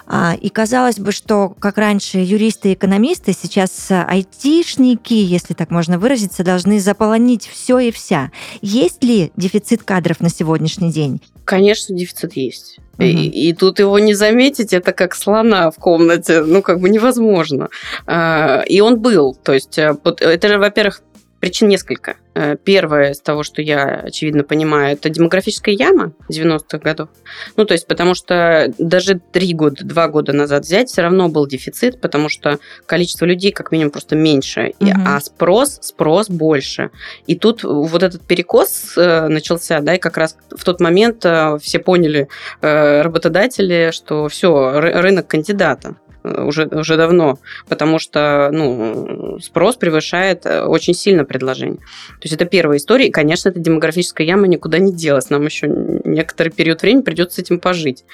А, 0.08 0.36
и 0.40 0.50
казалось 0.50 1.00
бы, 1.00 1.12
что, 1.12 1.50
как 1.60 1.78
раньше, 1.78 2.20
юристы 2.20 2.72
и 2.72 2.74
экономисты, 2.74 3.34
сейчас 3.34 3.92
айтишники, 3.92 5.14
если 5.14 5.54
так 5.54 5.72
можно 5.72 6.00
выразиться, 6.00 6.44
должны 6.44 6.80
заполонить 6.80 7.48
все 7.48 7.80
и 7.80 7.92
вся. 7.92 8.32
Есть 8.62 9.04
ли 9.04 9.32
дефицит 9.36 9.84
кадров 9.84 10.20
на 10.20 10.30
сегодняшний 10.30 10.92
день? 10.92 11.22
Конечно, 11.50 11.96
дефицит 11.96 12.34
есть. 12.34 12.78
Угу. 13.00 13.06
И, 13.06 13.50
и 13.50 13.54
тут 13.54 13.80
его 13.80 13.98
не 13.98 14.14
заметить, 14.14 14.72
это 14.72 14.94
как 14.94 15.16
слона 15.16 15.72
в 15.72 15.78
комнате, 15.78 16.42
ну, 16.42 16.62
как 16.62 16.80
бы 16.80 16.90
невозможно. 16.90 17.70
А, 18.06 18.62
и 18.68 18.82
он 18.82 19.00
был, 19.00 19.34
то 19.34 19.54
есть, 19.54 19.80
э, 19.80 19.96
это 20.20 20.48
же, 20.48 20.60
во-первых, 20.60 21.02
Причин 21.40 21.70
несколько. 21.70 22.18
Э, 22.36 22.58
первое 22.62 23.12
из 23.12 23.22
того, 23.22 23.44
что 23.44 23.62
я, 23.62 24.02
очевидно, 24.04 24.44
понимаю, 24.44 24.94
это 24.94 25.10
демографическая 25.10 25.74
яма 25.74 26.14
90-х 26.30 26.80
годов. 26.80 27.10
Ну, 27.56 27.66
то 27.66 27.74
есть, 27.74 27.88
потому 27.88 28.14
что 28.14 28.74
даже 28.78 29.20
три 29.32 29.54
года, 29.54 29.86
два 29.86 30.08
года 30.08 30.34
назад 30.34 30.64
взять, 30.64 30.90
все 30.90 31.02
равно 31.02 31.30
был 31.30 31.48
дефицит, 31.48 32.02
потому 32.02 32.30
что 32.30 32.60
количество 32.86 33.26
людей, 33.26 33.52
как 33.52 33.72
минимум, 33.72 33.92
просто 33.92 34.16
меньше, 34.16 34.74
угу. 34.80 34.92
а 35.06 35.20
спрос, 35.22 35.80
спрос 35.82 36.30
больше. 36.30 36.92
И 37.26 37.36
тут 37.38 37.64
вот 37.64 38.04
этот 38.04 38.22
перекос 38.22 38.94
э, 38.98 39.28
начался, 39.28 39.80
да, 39.80 39.96
и 39.96 40.00
как 40.00 40.18
раз 40.18 40.38
в 40.50 40.64
тот 40.64 40.80
момент 40.80 41.26
э, 41.26 41.58
все 41.62 41.80
поняли, 41.80 42.28
работодатели, 42.62 43.92
что 43.94 44.28
все, 44.28 44.80
рынок 44.80 45.28
кандидата 45.28 45.96
уже, 46.38 46.66
уже 46.68 46.98
давно, 46.98 47.40
потому 47.68 48.00
что 48.00 48.50
ну, 48.52 49.40
спрос 49.40 49.76
превышает 49.76 50.46
э, 50.46 50.64
очень 50.64 50.94
сильно 50.94 51.26
предложение. 51.26 51.78
То 51.78 52.24
есть 52.24 52.34
это 52.34 52.46
первая 52.46 52.78
история, 52.78 53.08
и, 53.08 53.12
конечно, 53.12 53.50
эта 53.50 53.60
демографическая 53.60 54.26
яма 54.26 54.48
никуда 54.48 54.80
не 54.80 54.94
делась, 54.94 55.30
нам 55.30 55.46
еще 55.46 55.68
некоторый 55.68 56.50
период 56.50 56.82
времени 56.82 57.02
придется 57.02 57.36
с 57.36 57.40
этим 57.40 57.60
пожить. 57.60 58.06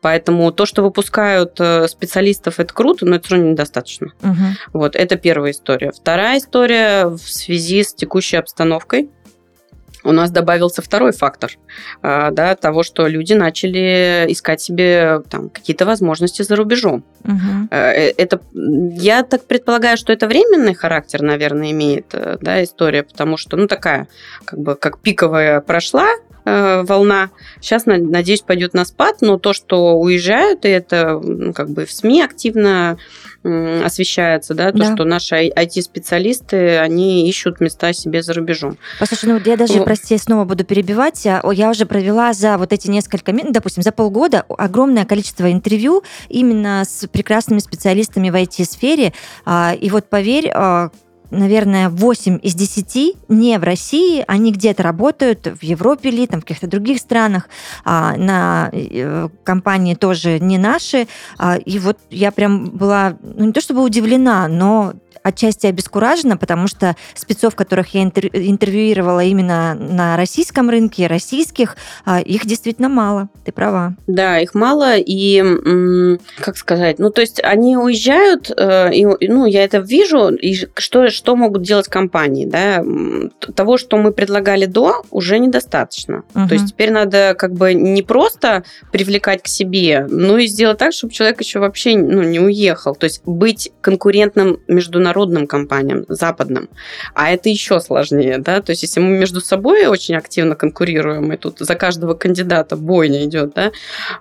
Поэтому 0.00 0.50
то, 0.52 0.66
что 0.66 0.82
выпускают 0.82 1.56
э, 1.58 1.88
специалистов, 1.88 2.60
это 2.60 2.72
круто, 2.72 3.06
но 3.06 3.16
это 3.16 3.26
все 3.26 3.36
равно 3.36 3.50
недостаточно. 3.50 4.12
Угу. 4.22 4.34
Вот, 4.72 4.96
это 4.96 5.16
первая 5.16 5.52
история. 5.52 5.92
Вторая 5.92 6.38
история 6.38 7.06
в 7.06 7.18
связи 7.18 7.82
с 7.82 7.94
текущей 7.94 8.36
обстановкой, 8.36 9.10
у 10.06 10.12
нас 10.12 10.30
добавился 10.30 10.82
второй 10.82 11.12
фактор 11.12 11.52
а, 12.02 12.30
да, 12.30 12.54
того, 12.54 12.82
что 12.82 13.06
люди 13.06 13.32
начали 13.32 14.26
искать 14.28 14.60
себе 14.60 15.22
там, 15.28 15.48
какие-то 15.48 15.84
возможности 15.84 16.42
за 16.42 16.56
рубежом. 16.56 17.04
Угу. 17.24 17.68
Это, 17.70 18.40
я 18.52 19.22
так 19.24 19.46
предполагаю, 19.46 19.96
что 19.96 20.12
это 20.12 20.28
временный 20.28 20.74
характер, 20.74 21.22
наверное, 21.22 21.72
имеет 21.72 22.06
э, 22.12 22.38
да, 22.40 22.62
история, 22.62 23.02
потому 23.02 23.36
что, 23.36 23.56
ну, 23.56 23.66
такая, 23.66 24.08
как 24.44 24.58
бы, 24.58 24.76
как 24.76 25.00
пиковая 25.00 25.60
прошла, 25.60 26.06
волна. 26.44 27.30
Сейчас, 27.60 27.86
надеюсь, 27.86 28.42
пойдет 28.42 28.72
на 28.72 28.84
спад, 28.84 29.16
но 29.20 29.36
то, 29.36 29.52
что 29.52 29.98
уезжают, 29.98 30.64
и 30.64 30.68
это 30.68 31.20
как 31.52 31.70
бы 31.70 31.86
в 31.86 31.90
СМИ 31.90 32.22
активно 32.22 32.98
освещается, 33.84 34.54
да, 34.54 34.72
то, 34.72 34.78
да. 34.78 34.94
что 34.94 35.04
наши 35.04 35.48
IT-специалисты, 35.48 36.78
они 36.78 37.28
ищут 37.28 37.60
места 37.60 37.92
себе 37.92 38.22
за 38.22 38.34
рубежом. 38.34 38.76
Послушай, 38.98 39.26
ну 39.26 39.40
я 39.44 39.56
даже, 39.56 39.78
ну, 39.78 39.84
прости, 39.84 40.16
снова 40.18 40.44
буду 40.44 40.64
перебивать, 40.64 41.26
а, 41.26 41.42
я 41.52 41.70
уже 41.70 41.86
провела 41.86 42.32
за 42.32 42.58
вот 42.58 42.72
эти 42.72 42.88
несколько 42.88 43.32
минут, 43.32 43.52
допустим, 43.52 43.82
за 43.82 43.92
полгода 43.92 44.44
огромное 44.48 45.04
количество 45.04 45.50
интервью 45.50 46.02
именно 46.28 46.82
с 46.84 47.06
прекрасными 47.08 47.60
специалистами 47.60 48.30
в 48.30 48.34
IT-сфере, 48.34 49.12
а, 49.44 49.74
и 49.78 49.90
вот 49.90 50.08
поверь, 50.08 50.50
а, 50.52 50.90
наверное, 51.30 51.88
8 51.88 52.38
из 52.42 52.54
10 52.54 53.16
не 53.28 53.58
в 53.58 53.64
России, 53.64 54.24
они 54.26 54.52
где-то 54.52 54.82
работают 54.82 55.46
в 55.46 55.62
Европе 55.62 56.08
или 56.08 56.26
там 56.26 56.40
в 56.40 56.44
каких-то 56.44 56.66
других 56.66 56.98
странах, 56.98 57.48
а, 57.84 58.16
на 58.16 58.70
э, 58.72 59.28
компании 59.44 59.94
тоже 59.94 60.38
не 60.38 60.58
наши. 60.58 61.06
А, 61.38 61.56
и 61.56 61.78
вот 61.78 61.98
я 62.10 62.30
прям 62.32 62.66
была, 62.66 63.16
ну 63.22 63.46
не 63.46 63.52
то 63.52 63.60
чтобы 63.60 63.82
удивлена, 63.82 64.48
но 64.48 64.94
отчасти 65.22 65.66
обескуражена, 65.66 66.36
потому 66.36 66.68
что 66.68 66.96
спецов, 67.14 67.54
которых 67.54 67.94
я 67.94 68.02
интервьюировала 68.02 69.24
именно 69.24 69.74
на 69.74 70.16
российском 70.16 70.70
рынке, 70.70 71.06
российских, 71.06 71.76
а, 72.04 72.20
их 72.20 72.46
действительно 72.46 72.88
мало. 72.88 73.28
Ты 73.44 73.52
права. 73.52 73.94
Да, 74.06 74.38
их 74.38 74.54
мало, 74.54 74.96
и, 74.96 75.42
как 76.40 76.56
сказать, 76.56 76.98
ну, 76.98 77.10
то 77.10 77.20
есть 77.20 77.40
они 77.42 77.76
уезжают, 77.76 78.50
э, 78.56 78.92
и, 78.94 79.06
ну, 79.28 79.46
я 79.46 79.64
это 79.64 79.78
вижу, 79.78 80.28
и 80.28 80.54
что, 80.76 81.08
что 81.08 81.36
могут 81.36 81.62
делать 81.62 81.88
компании, 81.88 82.46
да, 82.46 82.84
того, 83.54 83.76
что 83.76 83.96
мы 83.96 84.12
предлагали 84.12 84.66
до, 84.66 85.02
уже 85.10 85.38
недостаточно. 85.38 86.24
Угу. 86.34 86.48
То 86.48 86.54
есть 86.54 86.68
теперь 86.68 86.90
надо 86.90 87.34
как 87.36 87.52
бы 87.52 87.74
не 87.74 88.02
просто 88.02 88.64
привлекать 88.92 89.42
к 89.42 89.48
себе, 89.48 90.06
но 90.08 90.38
и 90.38 90.46
сделать 90.46 90.78
так, 90.78 90.92
чтобы 90.92 91.12
человек 91.12 91.40
еще 91.40 91.58
вообще 91.58 91.96
ну, 91.96 92.22
не 92.22 92.40
уехал. 92.40 92.94
То 92.94 93.04
есть 93.04 93.22
быть 93.24 93.72
конкурентным 93.80 94.60
международным 95.06 95.46
компаниям, 95.46 96.04
западным. 96.08 96.68
А 97.14 97.30
это 97.30 97.48
еще 97.48 97.80
сложнее, 97.80 98.38
да, 98.38 98.60
то 98.60 98.70
есть 98.70 98.82
если 98.82 99.00
мы 99.00 99.18
между 99.18 99.40
собой 99.40 99.86
очень 99.86 100.16
активно 100.16 100.54
конкурируем, 100.54 101.32
и 101.32 101.36
тут 101.36 101.58
за 101.58 101.74
каждого 101.74 102.14
кандидата 102.14 102.76
бойня 102.76 103.24
идет, 103.24 103.54
да, 103.54 103.72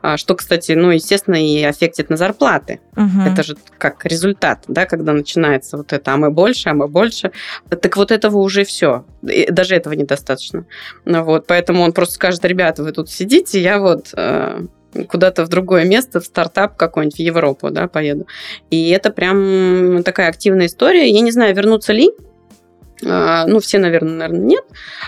а, 0.01 0.17
что, 0.17 0.35
кстати, 0.35 0.73
ну, 0.73 0.91
естественно, 0.91 1.35
и 1.35 1.63
аффектит 1.63 2.09
на 2.09 2.17
зарплаты. 2.17 2.79
Угу. 2.95 3.31
Это 3.31 3.43
же 3.43 3.55
как 3.77 4.05
результат, 4.05 4.63
да, 4.67 4.85
когда 4.85 5.13
начинается 5.13 5.77
вот 5.77 5.93
это, 5.93 6.13
а 6.13 6.17
мы 6.17 6.31
больше, 6.31 6.69
а 6.69 6.73
мы 6.73 6.87
больше. 6.87 7.31
Так 7.69 7.97
вот 7.97 8.11
этого 8.11 8.37
уже 8.37 8.63
все. 8.63 9.05
Даже 9.21 9.75
этого 9.75 9.93
недостаточно. 9.93 10.65
Вот, 11.05 11.47
поэтому 11.47 11.83
он 11.83 11.93
просто 11.93 12.15
скажет, 12.15 12.45
ребята, 12.45 12.83
вы 12.83 12.91
тут 12.91 13.09
сидите, 13.09 13.61
я 13.61 13.79
вот 13.79 14.13
э, 14.15 14.65
куда-то 15.07 15.45
в 15.45 15.49
другое 15.49 15.85
место, 15.85 16.19
в 16.19 16.25
стартап 16.25 16.77
какой-нибудь, 16.77 17.17
в 17.17 17.19
Европу, 17.19 17.69
да, 17.69 17.87
поеду. 17.87 18.27
И 18.69 18.89
это 18.89 19.11
прям 19.11 20.03
такая 20.03 20.29
активная 20.29 20.67
история. 20.67 21.09
Я 21.09 21.21
не 21.21 21.31
знаю, 21.31 21.55
вернуться 21.55 21.93
ли, 21.93 22.11
а, 23.03 23.45
ну, 23.45 23.59
все, 23.59 23.77
наверное, 23.77 24.13
наверное, 24.13 24.45
нет. 24.45 24.63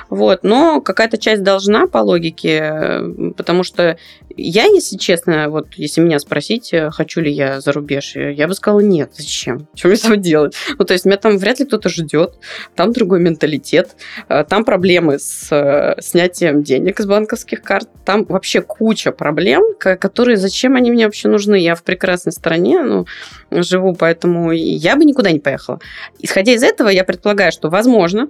Вот, 0.09 0.43
но 0.43 0.81
какая-то 0.81 1.17
часть 1.17 1.43
должна 1.43 1.87
по 1.87 1.99
логике, 1.99 3.01
потому 3.37 3.63
что 3.63 3.97
я, 4.37 4.65
если 4.65 4.97
честно, 4.97 5.49
вот 5.49 5.73
если 5.75 6.01
меня 6.01 6.19
спросить, 6.19 6.73
хочу 6.91 7.21
ли 7.21 7.31
я 7.31 7.59
за 7.59 7.71
рубеж, 7.71 8.15
я 8.15 8.47
бы 8.47 8.53
сказала, 8.53 8.79
нет, 8.79 9.11
зачем? 9.15 9.67
Что 9.75 9.87
мне 9.87 9.97
этого 9.97 10.17
делать? 10.17 10.55
Ну, 10.77 10.85
то 10.85 10.93
есть 10.93 11.05
меня 11.05 11.17
там 11.17 11.37
вряд 11.37 11.59
ли 11.59 11.65
кто-то 11.65 11.89
ждет, 11.89 12.35
там 12.75 12.93
другой 12.93 13.19
менталитет, 13.19 13.95
а, 14.27 14.43
там 14.43 14.63
проблемы 14.63 15.19
с 15.19 15.51
э, 15.51 15.99
снятием 16.01 16.63
денег 16.63 16.99
из 16.99 17.07
банковских 17.07 17.61
карт, 17.61 17.89
там 18.05 18.25
вообще 18.25 18.61
куча 18.61 19.11
проблем, 19.11 19.63
которые, 19.79 20.37
зачем 20.37 20.75
они 20.75 20.91
мне 20.91 21.05
вообще 21.05 21.27
нужны? 21.27 21.55
Я 21.55 21.75
в 21.75 21.83
прекрасной 21.83 22.31
стране, 22.31 22.83
ну, 22.83 23.05
живу, 23.51 23.95
поэтому 23.95 24.51
я 24.51 24.95
бы 24.95 25.05
никуда 25.05 25.31
не 25.31 25.39
поехала. 25.39 25.79
Исходя 26.19 26.53
из 26.53 26.63
этого, 26.63 26.89
я 26.89 27.03
предполагаю, 27.03 27.51
что 27.51 27.69
возможно, 27.69 28.29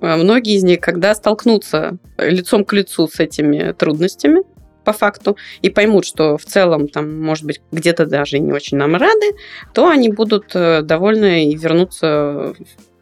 э, 0.00 0.16
многие 0.16 0.56
из 0.56 0.62
них, 0.62 0.80
когда 0.80 1.14
столкнутся 1.14 1.98
лицом 2.16 2.64
к 2.64 2.72
лицу 2.72 3.06
с 3.06 3.20
этими 3.20 3.72
трудностями, 3.72 4.42
по 4.84 4.92
факту, 4.92 5.36
и 5.62 5.70
поймут, 5.70 6.04
что 6.06 6.36
в 6.36 6.44
целом, 6.44 6.88
там, 6.88 7.20
может 7.20 7.44
быть, 7.44 7.60
где-то 7.72 8.06
даже 8.06 8.38
не 8.38 8.52
очень 8.52 8.78
нам 8.78 8.96
рады, 8.96 9.32
то 9.74 9.88
они 9.88 10.08
будут 10.08 10.52
э, 10.54 10.82
довольны 10.82 11.50
и 11.50 11.56
вернутся 11.56 12.54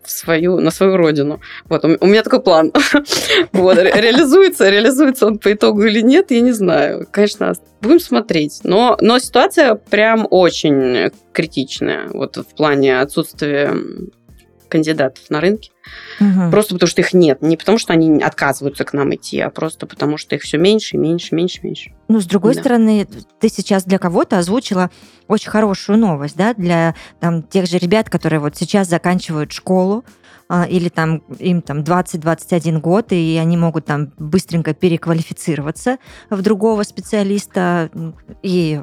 в 0.02 0.10
свою, 0.10 0.60
на 0.60 0.70
свою 0.70 0.96
родину. 0.96 1.40
Вот, 1.68 1.84
у 1.84 2.06
меня 2.06 2.22
такой 2.22 2.40
план. 2.42 2.72
вот, 3.52 3.78
реализуется, 3.78 4.68
реализуется 4.68 5.26
он 5.26 5.38
по 5.38 5.52
итогу 5.52 5.84
или 5.84 6.00
нет, 6.00 6.30
я 6.30 6.40
не 6.40 6.52
знаю. 6.52 7.06
Конечно, 7.10 7.52
будем 7.80 8.00
смотреть. 8.00 8.60
Но, 8.64 8.96
но 9.00 9.18
ситуация 9.18 9.74
прям 9.74 10.26
очень 10.30 11.10
критичная 11.32 12.08
вот 12.08 12.36
в 12.36 12.54
плане 12.56 13.00
отсутствия 13.00 13.72
кандидатов 14.70 15.28
на 15.28 15.40
рынке. 15.40 15.70
Угу. 16.20 16.50
Просто 16.50 16.74
потому 16.74 16.88
что 16.88 17.02
их 17.02 17.12
нет. 17.12 17.42
Не 17.42 17.56
потому 17.56 17.76
что 17.78 17.92
они 17.92 18.22
отказываются 18.22 18.84
к 18.84 18.92
нам 18.92 19.14
идти, 19.14 19.40
а 19.40 19.50
просто 19.50 19.86
потому 19.86 20.16
что 20.16 20.36
их 20.36 20.42
все 20.42 20.56
меньше, 20.56 20.96
меньше, 20.96 21.34
меньше, 21.34 21.60
меньше. 21.62 21.92
Ну, 22.08 22.20
с 22.20 22.26
другой 22.26 22.54
да. 22.54 22.60
стороны, 22.60 23.06
ты 23.38 23.48
сейчас 23.48 23.84
для 23.84 23.98
кого-то 23.98 24.38
озвучила 24.38 24.90
очень 25.28 25.50
хорошую 25.50 25.98
новость, 25.98 26.36
да, 26.36 26.54
для 26.54 26.94
там, 27.20 27.42
тех 27.42 27.66
же 27.66 27.78
ребят, 27.78 28.08
которые 28.08 28.40
вот 28.40 28.56
сейчас 28.56 28.88
заканчивают 28.88 29.52
школу, 29.52 30.04
а, 30.52 30.64
или 30.64 30.88
там 30.88 31.18
им 31.38 31.62
там 31.62 31.84
20-21 31.84 32.80
год, 32.80 33.12
и 33.12 33.38
они 33.40 33.56
могут 33.56 33.86
там 33.86 34.12
быстренько 34.18 34.74
переквалифицироваться 34.74 35.98
в 36.28 36.42
другого 36.42 36.82
специалиста, 36.82 37.88
и 38.42 38.82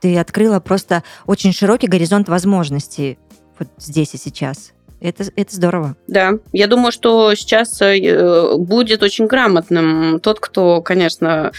ты 0.00 0.16
открыла 0.16 0.60
просто 0.60 1.02
очень 1.26 1.52
широкий 1.52 1.88
горизонт 1.88 2.28
возможностей 2.28 3.18
вот 3.58 3.68
здесь 3.76 4.14
и 4.14 4.18
сейчас. 4.18 4.72
Это, 5.00 5.24
это 5.34 5.54
здорово. 5.54 5.96
Да, 6.06 6.32
я 6.52 6.66
думаю, 6.66 6.92
что 6.92 7.34
сейчас 7.34 7.80
э, 7.80 8.56
будет 8.56 9.02
очень 9.02 9.26
грамотным 9.26 10.20
тот, 10.20 10.40
кто, 10.40 10.82
конечно, 10.82 11.52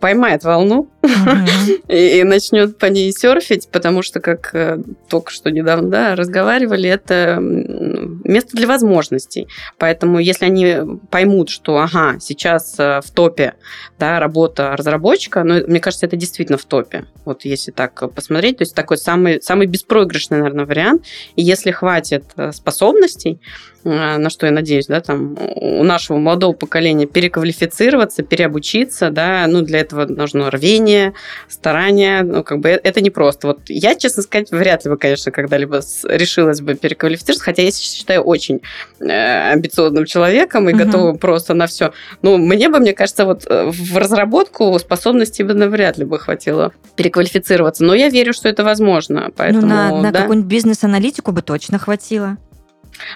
поймает 0.00 0.44
волну 0.44 0.90
и, 1.88 2.18
и 2.18 2.24
начнет 2.24 2.78
по 2.78 2.86
ней 2.86 3.12
серфить, 3.12 3.68
потому 3.70 4.02
что, 4.02 4.20
как 4.20 4.54
э, 4.54 4.78
только 5.08 5.30
что 5.30 5.50
недавно 5.50 5.88
да, 5.88 6.14
разговаривали, 6.14 6.88
это 6.88 7.38
место 7.40 8.56
для 8.56 8.66
возможностей. 8.66 9.48
Поэтому, 9.78 10.18
если 10.18 10.44
они 10.44 10.76
поймут, 11.10 11.48
что, 11.48 11.78
ага, 11.78 12.16
сейчас 12.20 12.76
э, 12.78 13.00
в 13.02 13.10
топе 13.10 13.54
да, 13.98 14.20
работа 14.20 14.76
разработчика, 14.76 15.42
ну, 15.44 15.66
мне 15.66 15.80
кажется, 15.80 16.06
это 16.06 16.16
действительно 16.16 16.58
в 16.58 16.64
топе. 16.64 17.06
Вот 17.24 17.44
если 17.44 17.70
так 17.70 18.12
посмотреть, 18.14 18.58
то 18.58 18.62
есть 18.62 18.74
такой 18.74 18.98
самый, 18.98 19.40
самый 19.42 19.66
беспроигрышный, 19.66 20.38
наверное, 20.38 20.66
вариант. 20.66 21.04
И 21.36 21.42
если 21.42 21.70
хватит 21.70 22.24
э, 22.36 22.52
способностей, 22.52 23.40
на 23.86 24.30
что 24.30 24.46
я 24.46 24.52
надеюсь, 24.52 24.86
да, 24.86 25.00
там 25.00 25.36
у 25.38 25.84
нашего 25.84 26.18
молодого 26.18 26.52
поколения 26.52 27.06
переквалифицироваться, 27.06 28.22
переобучиться, 28.22 29.10
да, 29.10 29.46
ну, 29.46 29.62
для 29.62 29.80
этого 29.80 30.06
нужно 30.06 30.50
рвение, 30.50 31.14
старание, 31.48 32.22
ну, 32.22 32.42
как 32.42 32.58
бы 32.58 32.68
это 32.70 33.00
не 33.00 33.10
просто. 33.10 33.46
Вот 33.46 33.60
я, 33.68 33.94
честно 33.94 34.22
сказать, 34.22 34.50
вряд 34.50 34.84
ли 34.84 34.90
бы, 34.90 34.96
конечно, 34.96 35.30
когда-либо 35.30 35.80
решилась 36.04 36.60
бы 36.60 36.74
переквалифицироваться, 36.74 37.44
хотя 37.44 37.62
я 37.62 37.70
считаю 37.70 38.22
очень 38.22 38.60
э, 39.00 39.52
амбициозным 39.52 40.04
человеком 40.04 40.68
и 40.68 40.72
угу. 40.72 40.84
готовым 40.84 41.18
просто 41.18 41.54
на 41.54 41.66
все. 41.66 41.92
Ну, 42.22 42.38
мне 42.38 42.68
бы, 42.68 42.80
мне 42.80 42.92
кажется, 42.92 43.24
вот 43.24 43.46
э, 43.48 43.70
в 43.70 43.96
разработку 43.96 44.76
способностей 44.78 45.44
бы 45.44 45.54
навряд 45.54 45.98
ли 45.98 46.04
бы 46.04 46.18
хватило 46.18 46.72
переквалифицироваться, 46.96 47.84
но 47.84 47.94
я 47.94 48.08
верю, 48.08 48.32
что 48.32 48.48
это 48.48 48.64
возможно, 48.64 49.30
поэтому... 49.36 49.62
Ну, 49.62 49.68
на, 49.68 50.02
на 50.02 50.12
да? 50.12 50.22
какую-нибудь 50.22 50.50
бизнес-аналитику 50.50 51.32
бы 51.32 51.42
точно 51.42 51.78
хватило. 51.78 52.36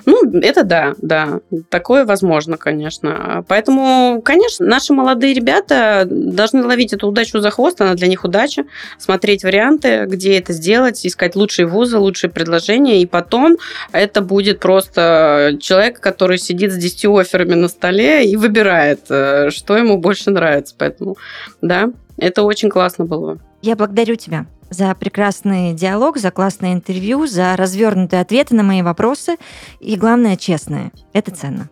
Ну, 0.06 0.40
это 0.40 0.64
да, 0.64 0.94
да. 1.00 1.40
Такое 1.68 2.04
возможно, 2.04 2.56
конечно. 2.56 3.44
Поэтому, 3.48 4.20
конечно, 4.24 4.66
наши 4.66 4.92
молодые 4.92 5.34
ребята 5.34 6.06
должны 6.08 6.64
ловить 6.64 6.92
эту 6.92 7.08
удачу 7.08 7.40
за 7.40 7.50
хвост, 7.50 7.80
она 7.80 7.94
для 7.94 8.08
них 8.08 8.24
удача, 8.24 8.64
смотреть 8.98 9.44
варианты, 9.44 10.04
где 10.06 10.38
это 10.38 10.52
сделать, 10.52 11.04
искать 11.06 11.36
лучшие 11.36 11.66
вузы, 11.66 11.98
лучшие 11.98 12.30
предложения, 12.30 13.02
и 13.02 13.06
потом 13.06 13.56
это 13.92 14.20
будет 14.20 14.60
просто 14.60 15.56
человек, 15.60 16.00
который 16.00 16.38
сидит 16.38 16.72
с 16.72 16.76
10 16.76 17.06
офферами 17.06 17.54
на 17.54 17.68
столе 17.68 18.26
и 18.26 18.36
выбирает, 18.36 19.00
э, 19.08 19.50
что 19.50 19.76
ему 19.76 19.98
больше 19.98 20.30
нравится. 20.30 20.74
Поэтому, 20.76 21.16
да, 21.60 21.90
это 22.16 22.42
очень 22.42 22.70
классно 22.70 23.04
было. 23.04 23.38
Я 23.62 23.76
благодарю 23.76 24.16
тебя 24.16 24.46
за 24.70 24.94
прекрасный 24.94 25.74
диалог, 25.74 26.18
за 26.18 26.30
классное 26.30 26.72
интервью, 26.72 27.26
за 27.26 27.56
развернутые 27.56 28.22
ответы 28.22 28.54
на 28.54 28.62
мои 28.62 28.82
вопросы 28.82 29.36
и, 29.80 29.96
главное, 29.96 30.36
честные. 30.36 30.92
Это 31.12 31.30
ценно. 31.32 31.68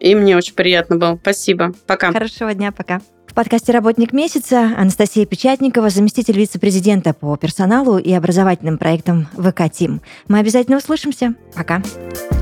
И 0.00 0.14
мне 0.14 0.36
очень 0.36 0.54
приятно 0.54 0.96
было. 0.96 1.18
Спасибо. 1.20 1.72
Пока. 1.86 2.12
Хорошего 2.12 2.52
дня. 2.52 2.72
Пока. 2.72 3.00
В 3.26 3.34
подкасте 3.34 3.72
«Работник 3.72 4.12
месяца» 4.12 4.74
Анастасия 4.76 5.26
Печатникова, 5.26 5.88
заместитель 5.88 6.36
вице-президента 6.36 7.14
по 7.14 7.36
персоналу 7.36 7.98
и 7.98 8.12
образовательным 8.12 8.78
проектам 8.78 9.26
ВК 9.32 9.62
Тим. 9.72 10.02
Мы 10.28 10.38
обязательно 10.38 10.76
услышимся. 10.76 11.34
Пока. 11.56 11.80
Пока. 11.80 12.33